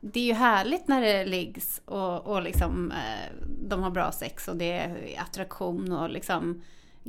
[0.00, 3.34] det är ju härligt när det liggs och, och liksom eh,
[3.68, 6.62] de har bra sex och det är attraktion och liksom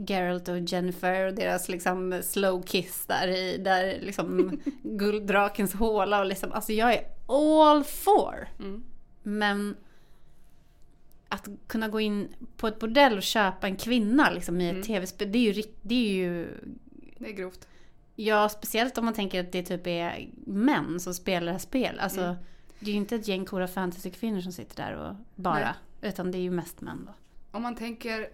[0.08, 6.26] Geralt och Jennifer och deras liksom slow kiss där i, där liksom gulddrakens håla och
[6.26, 8.48] liksom, alltså jag är all for.
[8.60, 8.84] Mm.
[9.24, 9.76] Men
[11.28, 12.28] att kunna gå in
[12.58, 14.84] på ett bordell och köpa en kvinna liksom i ett Mm.
[14.84, 16.48] tv-spel, det är ju, det är ju
[17.18, 17.68] Det är grovt.
[18.16, 22.00] Ja, speciellt om man tänker att det typ är män som spelar det här spel.
[22.00, 22.36] Alltså, Mm.
[22.80, 25.76] det är ju inte ett gäng coola fantasykvinnor som sitter där och bara.
[26.02, 26.10] Nej.
[26.12, 27.14] Utan det är ju mest män då.
[27.58, 28.28] Om man tänker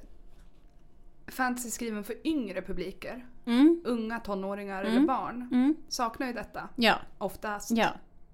[1.27, 4.95] fantasy skriven för yngre publiker, Mm, unga tonåringar Mm.
[4.97, 7.71] eller barn, mm, saknar ju detta ja, oftast.
[7.71, 7.89] ja.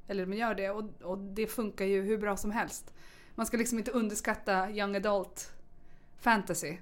[0.07, 2.93] Eller de gör det och, och det funkar ju hur bra som helst.
[3.35, 5.51] Man ska liksom inte underskatta young adult
[6.19, 6.77] fantasy.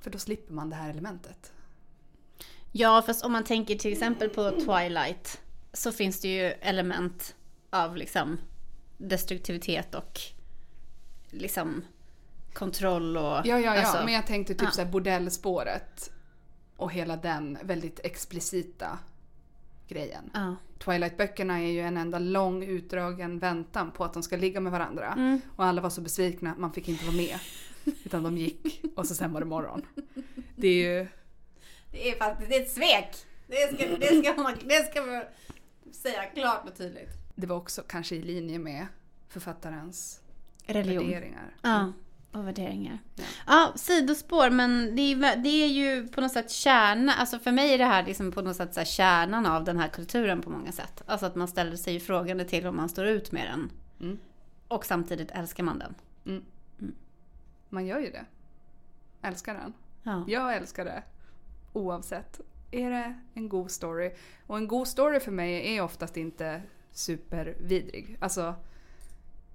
[0.00, 1.52] För då slipper man det här elementet.
[2.72, 5.40] Ja, fast om man tänker till exempel på Twilight.
[5.72, 7.36] Så finns det ju element
[7.70, 8.38] av liksom
[8.98, 10.20] destruktivitet och
[11.30, 11.82] liksom
[12.52, 13.22] kontroll och...
[13.22, 13.80] Ja, ja, ja.
[13.80, 14.70] alltså, men jag tänkte typ ja.
[14.70, 16.10] så här bordellspåret.
[16.76, 18.98] Och hela den väldigt explicita
[19.88, 20.30] grejen.
[20.34, 20.56] ja.
[20.78, 25.14] Twilight-böckerna är ju en enda lång utdragen väntan på att de ska ligga med varandra.
[25.16, 25.40] Mm.
[25.56, 27.38] Och alla var så besvikna, man fick inte vara med.
[28.04, 29.86] Utan de gick och så sen var det morgon.
[30.56, 31.08] Det är ju...
[31.92, 33.26] Det är faktiskt det är ett svek.
[33.46, 35.22] Det ska, det ska, man, det ska man
[35.92, 37.10] säga klart och tydligt.
[37.34, 38.86] Det var också kanske i linje med
[39.28, 40.20] författarens
[40.66, 41.04] Religion.
[41.04, 41.54] värderingar.
[41.62, 41.92] Ja,
[42.32, 42.98] och värderingar.
[43.16, 43.24] Ja.
[43.46, 47.74] Ja, sidospår, men det är, det är ju på något sätt kärna, alltså för mig
[47.74, 50.72] är det här liksom på något sätt så kärnan av den här kulturen på många
[50.72, 51.02] sätt.
[51.06, 53.70] Alltså att man ställer sig frågande till om man står ut med den.
[54.00, 54.18] Mm.
[54.68, 55.94] Och samtidigt älskar man den.
[57.68, 58.24] Man gör ju det.
[59.22, 59.72] Älskar den.
[60.02, 60.24] Ja.
[60.28, 61.02] Jag älskar det.
[61.72, 62.40] Oavsett.
[62.70, 64.14] Är det en god story?
[64.46, 66.62] Och en god story för mig är oftast inte
[66.92, 68.16] supervidrig.
[68.20, 68.54] Alltså,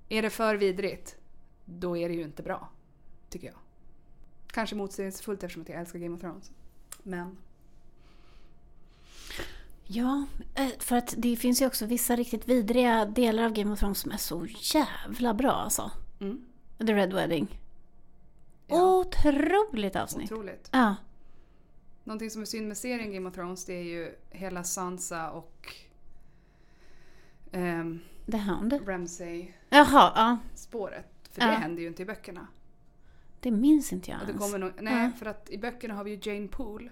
[0.09, 1.17] är det för vidrigt,
[1.65, 2.69] då är det ju inte bra.
[3.29, 3.55] Tycker jag.
[4.47, 6.51] Kanske motsägelsefullt eftersom att jag älskar Game of Thrones.
[7.03, 7.37] Men,
[9.87, 13.79] Ja, eh, för att det finns ju också vissa riktigt vidriga delar av Game of
[13.79, 15.91] Thrones som är så jävla bra alltså.
[16.19, 16.45] mm,
[16.77, 17.59] The Red Wedding.
[18.67, 18.99] Ja.
[18.99, 20.31] Otroligt avsnitt.
[20.31, 20.69] otroligt.
[20.71, 20.95] Ja.
[22.03, 25.75] Någonting som är synd med serien Game of Thrones det är ju hela Sansa och
[27.51, 27.99] ehm,
[28.31, 28.73] The Hound.
[28.87, 29.55] Ramsay-spåret.
[29.69, 30.37] Jaha, ja.
[31.35, 31.47] För Ja.
[31.47, 32.47] det händer ju inte i böckerna.
[33.39, 34.45] Det minns inte jag Och det ens.
[34.45, 35.11] kommer nog, nej, Ja.
[35.19, 36.89] för att i böckerna har vi ju Jane Poole.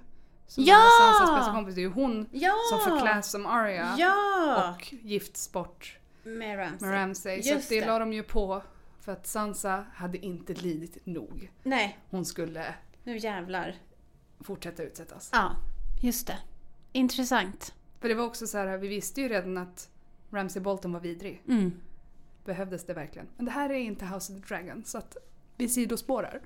[0.47, 0.87] Som Ja!
[1.01, 1.75] Sansas bästa kompis.
[1.75, 2.53] Det är ju hon Ja!
[2.69, 4.75] som förkläs som Arya Ja!
[4.75, 6.89] och gifts bort Med Ramsay.
[6.89, 7.43] med Ramsay.
[7.43, 7.85] Så det, det.
[7.85, 8.61] la de ju på
[9.01, 11.51] för att Sansa hade inte lidit nog.
[11.63, 13.75] Nej, Hon skulle nu jävlar.
[14.39, 15.29] fortsätta utsättas.
[15.33, 15.55] Ja,
[16.01, 16.37] just det.
[16.91, 17.73] Intressant.
[17.99, 19.89] För det var också så här, vi visste ju redan att
[20.31, 21.41] Ramsay Bolton var vidrig.
[21.47, 21.71] Mm.
[22.45, 23.27] Behövdes det verkligen?
[23.35, 25.17] Men det här är inte House of the Dragon så att
[25.57, 26.41] vi sidospårar.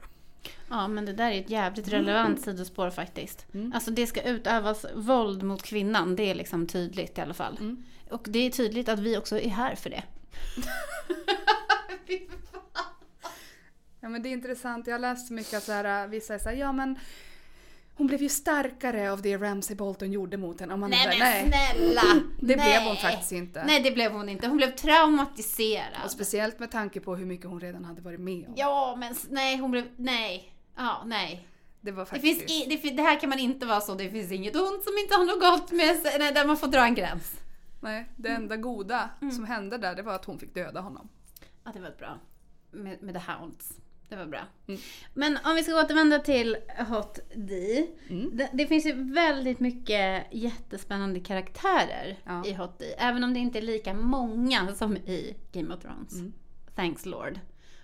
[0.70, 3.46] Ja, men det där är ett jävligt relevant sidospår faktiskt.
[3.54, 3.74] Mm.
[3.74, 7.58] Alltså det ska utövas våld mot kvinnan, det är liksom tydligt i alla fall.
[7.60, 7.84] Mm.
[8.12, 10.04] Och det är tydligt att vi också är här för det.
[14.00, 16.40] Ja men det är intressant, jag har läst så mycket att så här, vissa är
[16.40, 17.00] såhär, ja men
[17.98, 20.76] hon blev ju starkare av det Ramsay Bolton gjorde mot henne.
[20.76, 22.02] Man är så här, nej, snälla!
[22.40, 22.66] det Nej.
[22.80, 23.64] blev hon faktiskt inte.
[23.66, 24.48] Nej, det blev hon inte.
[24.48, 26.04] Hon blev traumatiserad.
[26.06, 28.54] Och speciellt med tanke på hur mycket hon redan hade varit med om.
[28.58, 29.86] Ja, men nej, hon blev...
[29.96, 30.54] Nej.
[30.76, 31.48] Ja, nej.
[31.82, 32.40] Det var Det, faktiskt...
[32.40, 33.96] finns i, det, det här kan man inte vara så.
[33.96, 36.16] Det finns inget ont som inte har något gott med sig.
[36.20, 37.32] Nej, där man får dra en gräns.
[37.82, 39.34] Nej, det enda goda Mm.
[39.36, 41.10] som hände där det var att hon fick döda honom.
[41.64, 42.20] Ja, det var bra.
[42.72, 43.72] Med, med The Hounds.
[44.10, 44.42] Det var bra.
[44.68, 44.80] Mm.
[45.14, 46.58] Men om vi ska återvända till
[46.90, 47.86] Hot D.
[48.10, 48.38] Mm.
[48.38, 52.46] Det, det finns ju väldigt mycket jättespännande karaktärer Ja.
[52.46, 52.86] i Hot D.
[52.98, 56.14] Även om det inte är lika många som i Game of Thrones.
[56.14, 56.34] Mm.
[56.76, 57.40] Thanks Lord.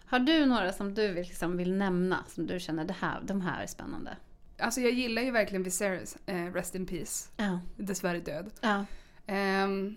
[0.05, 2.23] Har du några som du vill, liksom vill nämna?
[2.27, 4.17] Som du känner, det här, de här är spännande?
[4.59, 7.29] Alltså jag gillar ju verkligen Viserys, eh, Rest in Peace.
[7.37, 7.59] Ja.
[7.75, 8.51] Dessvärre död.
[8.61, 8.85] Ja.
[9.25, 9.95] Ehm,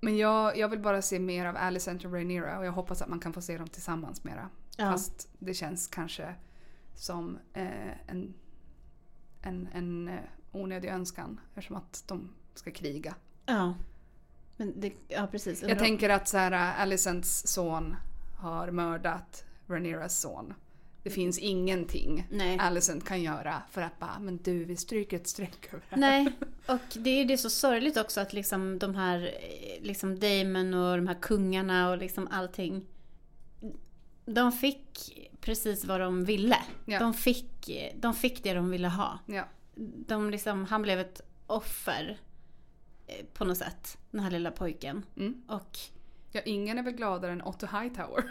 [0.00, 3.08] men jag, jag vill bara se mer av Alicent och Rhaenyra och jag hoppas att
[3.08, 4.48] man kan få se dem tillsammans mera.
[4.76, 4.90] Ja.
[4.90, 6.34] Fast det känns kanske
[6.94, 8.34] som eh, en,
[9.42, 10.20] en, en eh,
[10.52, 13.14] onödig önskan eftersom att de ska kriga.
[13.46, 13.74] ja.
[14.56, 15.62] Men det, ja, precis.
[15.62, 16.52] Jag tänker att så här,
[16.82, 17.96] Alicents son
[18.38, 20.54] har mördat Rhaenyras son.
[21.02, 22.58] Det finns ingenting Nej.
[22.58, 26.00] Alicent kan göra för att bara, men du vi stryker ett streck över det här.
[26.00, 26.32] Nej,
[26.66, 30.74] och det är ju det så sorgligt också att liksom de här eh, liksom Damon
[30.74, 32.86] och de här kungarna och liksom allting.
[34.26, 36.58] De fick precis vad de ville.
[36.84, 36.98] Ja.
[36.98, 39.18] De, fick, de fick det de ville ha.
[39.26, 39.48] Ja.
[40.06, 42.18] De liksom, han blev ett offer
[43.06, 45.06] eh, på något sätt, den här lilla pojken.
[45.16, 45.42] Mm.
[45.48, 45.78] Och
[46.32, 48.24] ja, ingen är väl gladare än Otto Hightower.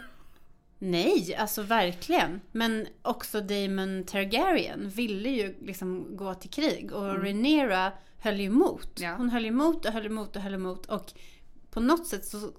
[0.78, 2.40] Nej, alltså verkligen.
[2.52, 7.22] Men också Daemon Targaryen ville ju liksom gå till krig och Mm.
[7.22, 9.00] Rhaenyra höll emot.
[9.00, 9.14] Ja.
[9.16, 11.12] Hon höll emot och höll emot och höll emot och
[11.74, 12.52] på något sätt så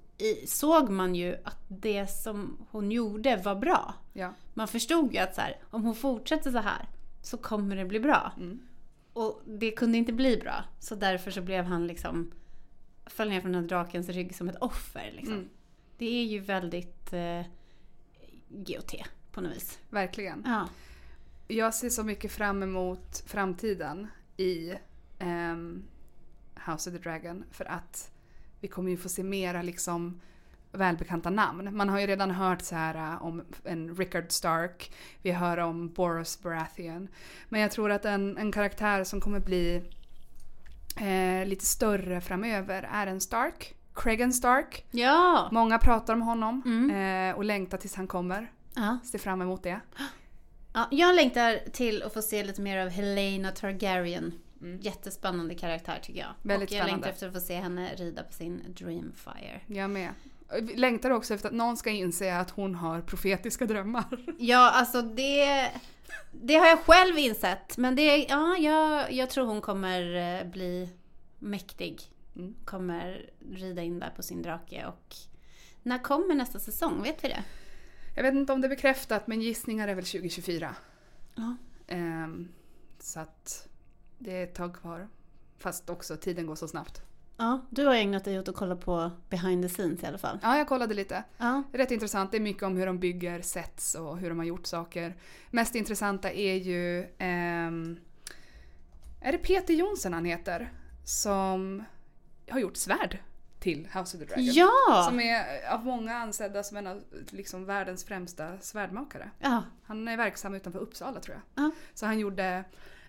[0.46, 3.94] såg man ju att det som hon gjorde var bra.
[4.14, 4.34] Ja.
[4.54, 6.90] Man förstod ju att så här, om hon fortsätter så här
[7.22, 8.32] så kommer det bli bra.
[8.38, 8.60] Mm.
[9.14, 10.64] Och det kunde inte bli bra.
[10.80, 12.32] Så därför så blev han liksom,
[13.06, 15.12] föll ner från den här drakens rygg som ett offer.
[15.16, 15.34] Liksom.
[15.34, 15.50] Mm.
[15.98, 17.42] Det är ju väldigt eh,
[18.50, 18.94] GOT
[19.32, 19.80] på något vis.
[19.90, 20.44] Verkligen.
[20.46, 20.70] Ja.
[21.48, 24.08] Jag ser så mycket fram emot framtiden
[24.38, 24.74] i
[25.20, 25.84] ehm,
[26.66, 28.15] House of the Dragon för att
[28.66, 30.22] vi kommer ju få se mera liksom
[30.72, 31.78] välbekanta namn.
[31.78, 34.92] Man har ju redan hört så här äh, om en Rickard Stark,
[35.22, 37.08] vi hör om Boros Baratheon.
[37.50, 39.82] Men jag tror att en, en karaktär som kommer bli
[40.98, 43.76] eh, lite större framöver är en Stark.
[43.96, 44.86] Cregan Stark.
[44.92, 45.50] Ja!
[45.52, 47.30] Många pratar om honom Mm.
[47.30, 48.52] eh, och längtar tills han kommer.
[48.76, 48.98] ja.
[49.12, 49.80] Ser fram emot det.
[50.74, 50.88] ja.
[50.92, 54.34] Jag längtar till att få se lite mer av Helena Targaryen.
[54.62, 54.80] Mm.
[54.82, 56.34] Jättespännande karaktär tycker jag.
[56.42, 56.92] Väldigt och jag spännande.
[56.92, 59.62] längtar efter att få se henne rida på sin Dreamfire.
[59.68, 60.10] Jag med.
[60.62, 64.06] Vi längtar också efter att någon ska inse att hon har profetiska drömmar.
[64.38, 65.72] Ja, alltså det...
[66.32, 67.78] Det har jag själv insett.
[67.78, 70.90] Men det, ja, jag, jag tror hon kommer eh, bli
[71.40, 72.02] mäktig.
[72.36, 72.56] Mm.
[72.66, 75.16] Kommer rida in där på sin drake och...
[75.84, 77.04] När kommer nästa säsong?
[77.04, 77.44] Vet vi det?
[78.16, 80.76] Jag vet inte om det är bekräftat men gissningar är väl 2024.
[81.36, 81.56] Ja.
[81.88, 82.48] Ehm,
[83.00, 83.68] så att
[84.18, 85.08] det är ett tag kvar.
[85.58, 87.02] Fast också tiden går så snabbt.
[87.38, 90.40] Ja, du har ägnat dig åt att kolla på behind the scenes i alla fall.
[90.42, 91.24] Ja, jag kollade lite.
[91.38, 91.64] Ja.
[91.74, 92.32] Rätt intressant.
[92.32, 95.16] Det är mycket om hur de bygger sets och hur de har gjort saker.
[95.52, 97.08] Mest intressanta är ju...
[97.18, 97.98] ehm,
[99.22, 100.74] är det Peter Jonsson han heter?
[101.06, 101.84] Som
[102.50, 103.18] har gjort svärd
[103.60, 104.44] till House of the Dragon.
[104.46, 105.06] Ja!
[105.10, 109.30] Som är av många ansedda som en av liksom, världens främsta svärdmakare.
[109.40, 109.64] ja!
[109.84, 111.66] Han är verksam utanför Uppsala tror jag.
[111.66, 111.72] Ja.
[111.94, 112.64] Så han gjorde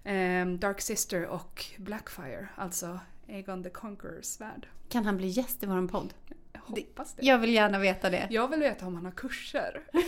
[0.07, 4.69] ehm, Dark Sister och Blackfire, alltså Aegon the Conquerors svärd.
[4.89, 6.15] Kan han bli gäst i vår podd?
[6.53, 7.27] Jag hoppas det.
[7.27, 8.27] Jag vill gärna veta det.
[8.31, 9.83] Jag vill veta om han har kurser.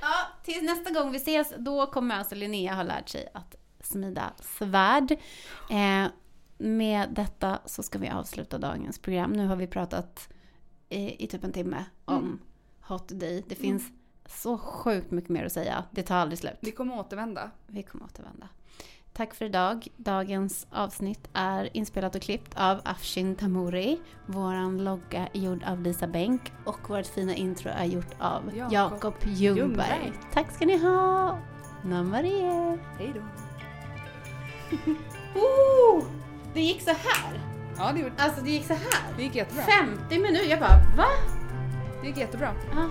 [0.00, 0.14] Ja,
[0.44, 5.12] tills nästa gång vi ses, då kommer alltså Linnea ha lärt sig att smida svärd.
[5.70, 6.06] Eh,
[6.58, 9.32] med detta så ska vi avsluta dagens program.
[9.32, 10.28] Nu har vi pratat
[10.88, 12.38] i, i typ en timme om Mm.
[12.80, 13.44] Hot Day.
[13.48, 13.82] Det finns
[14.32, 15.84] så sjukt mycket mer att säga.
[15.90, 16.56] Det tar aldrig slut.
[16.60, 17.50] Vi kommer återvända.
[17.66, 18.48] Vi kommer återvända.
[19.12, 19.88] Tack för idag.
[19.96, 24.00] Dagens avsnitt är inspelat och klippt av Afshin Tamuri.
[24.26, 29.14] Våran logga är gjord av Lisa Bänk och vårt fina intro är gjort av Jakob
[29.24, 29.58] Ljungberg.
[29.58, 30.12] Ljungberg.
[30.32, 31.38] Tack ska ni ha!
[31.84, 32.78] Namarie!
[32.98, 33.20] Hej då.
[35.34, 36.04] Oh,
[36.54, 37.40] det gick så här.
[37.78, 39.16] Ja, det, gjorde, Alltså det gick så här.
[39.16, 39.62] det gick jättebra.
[39.62, 40.50] 50 minuter.
[40.50, 41.06] Jag bara va?
[42.00, 42.54] Det gick jättebra.
[42.74, 42.88] Ja.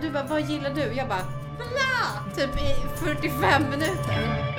[0.00, 0.80] Du bara, vad gillar du?
[0.80, 1.24] Jag bara,
[1.58, 2.34] Hala!
[2.36, 4.52] Typ i 45 minuter.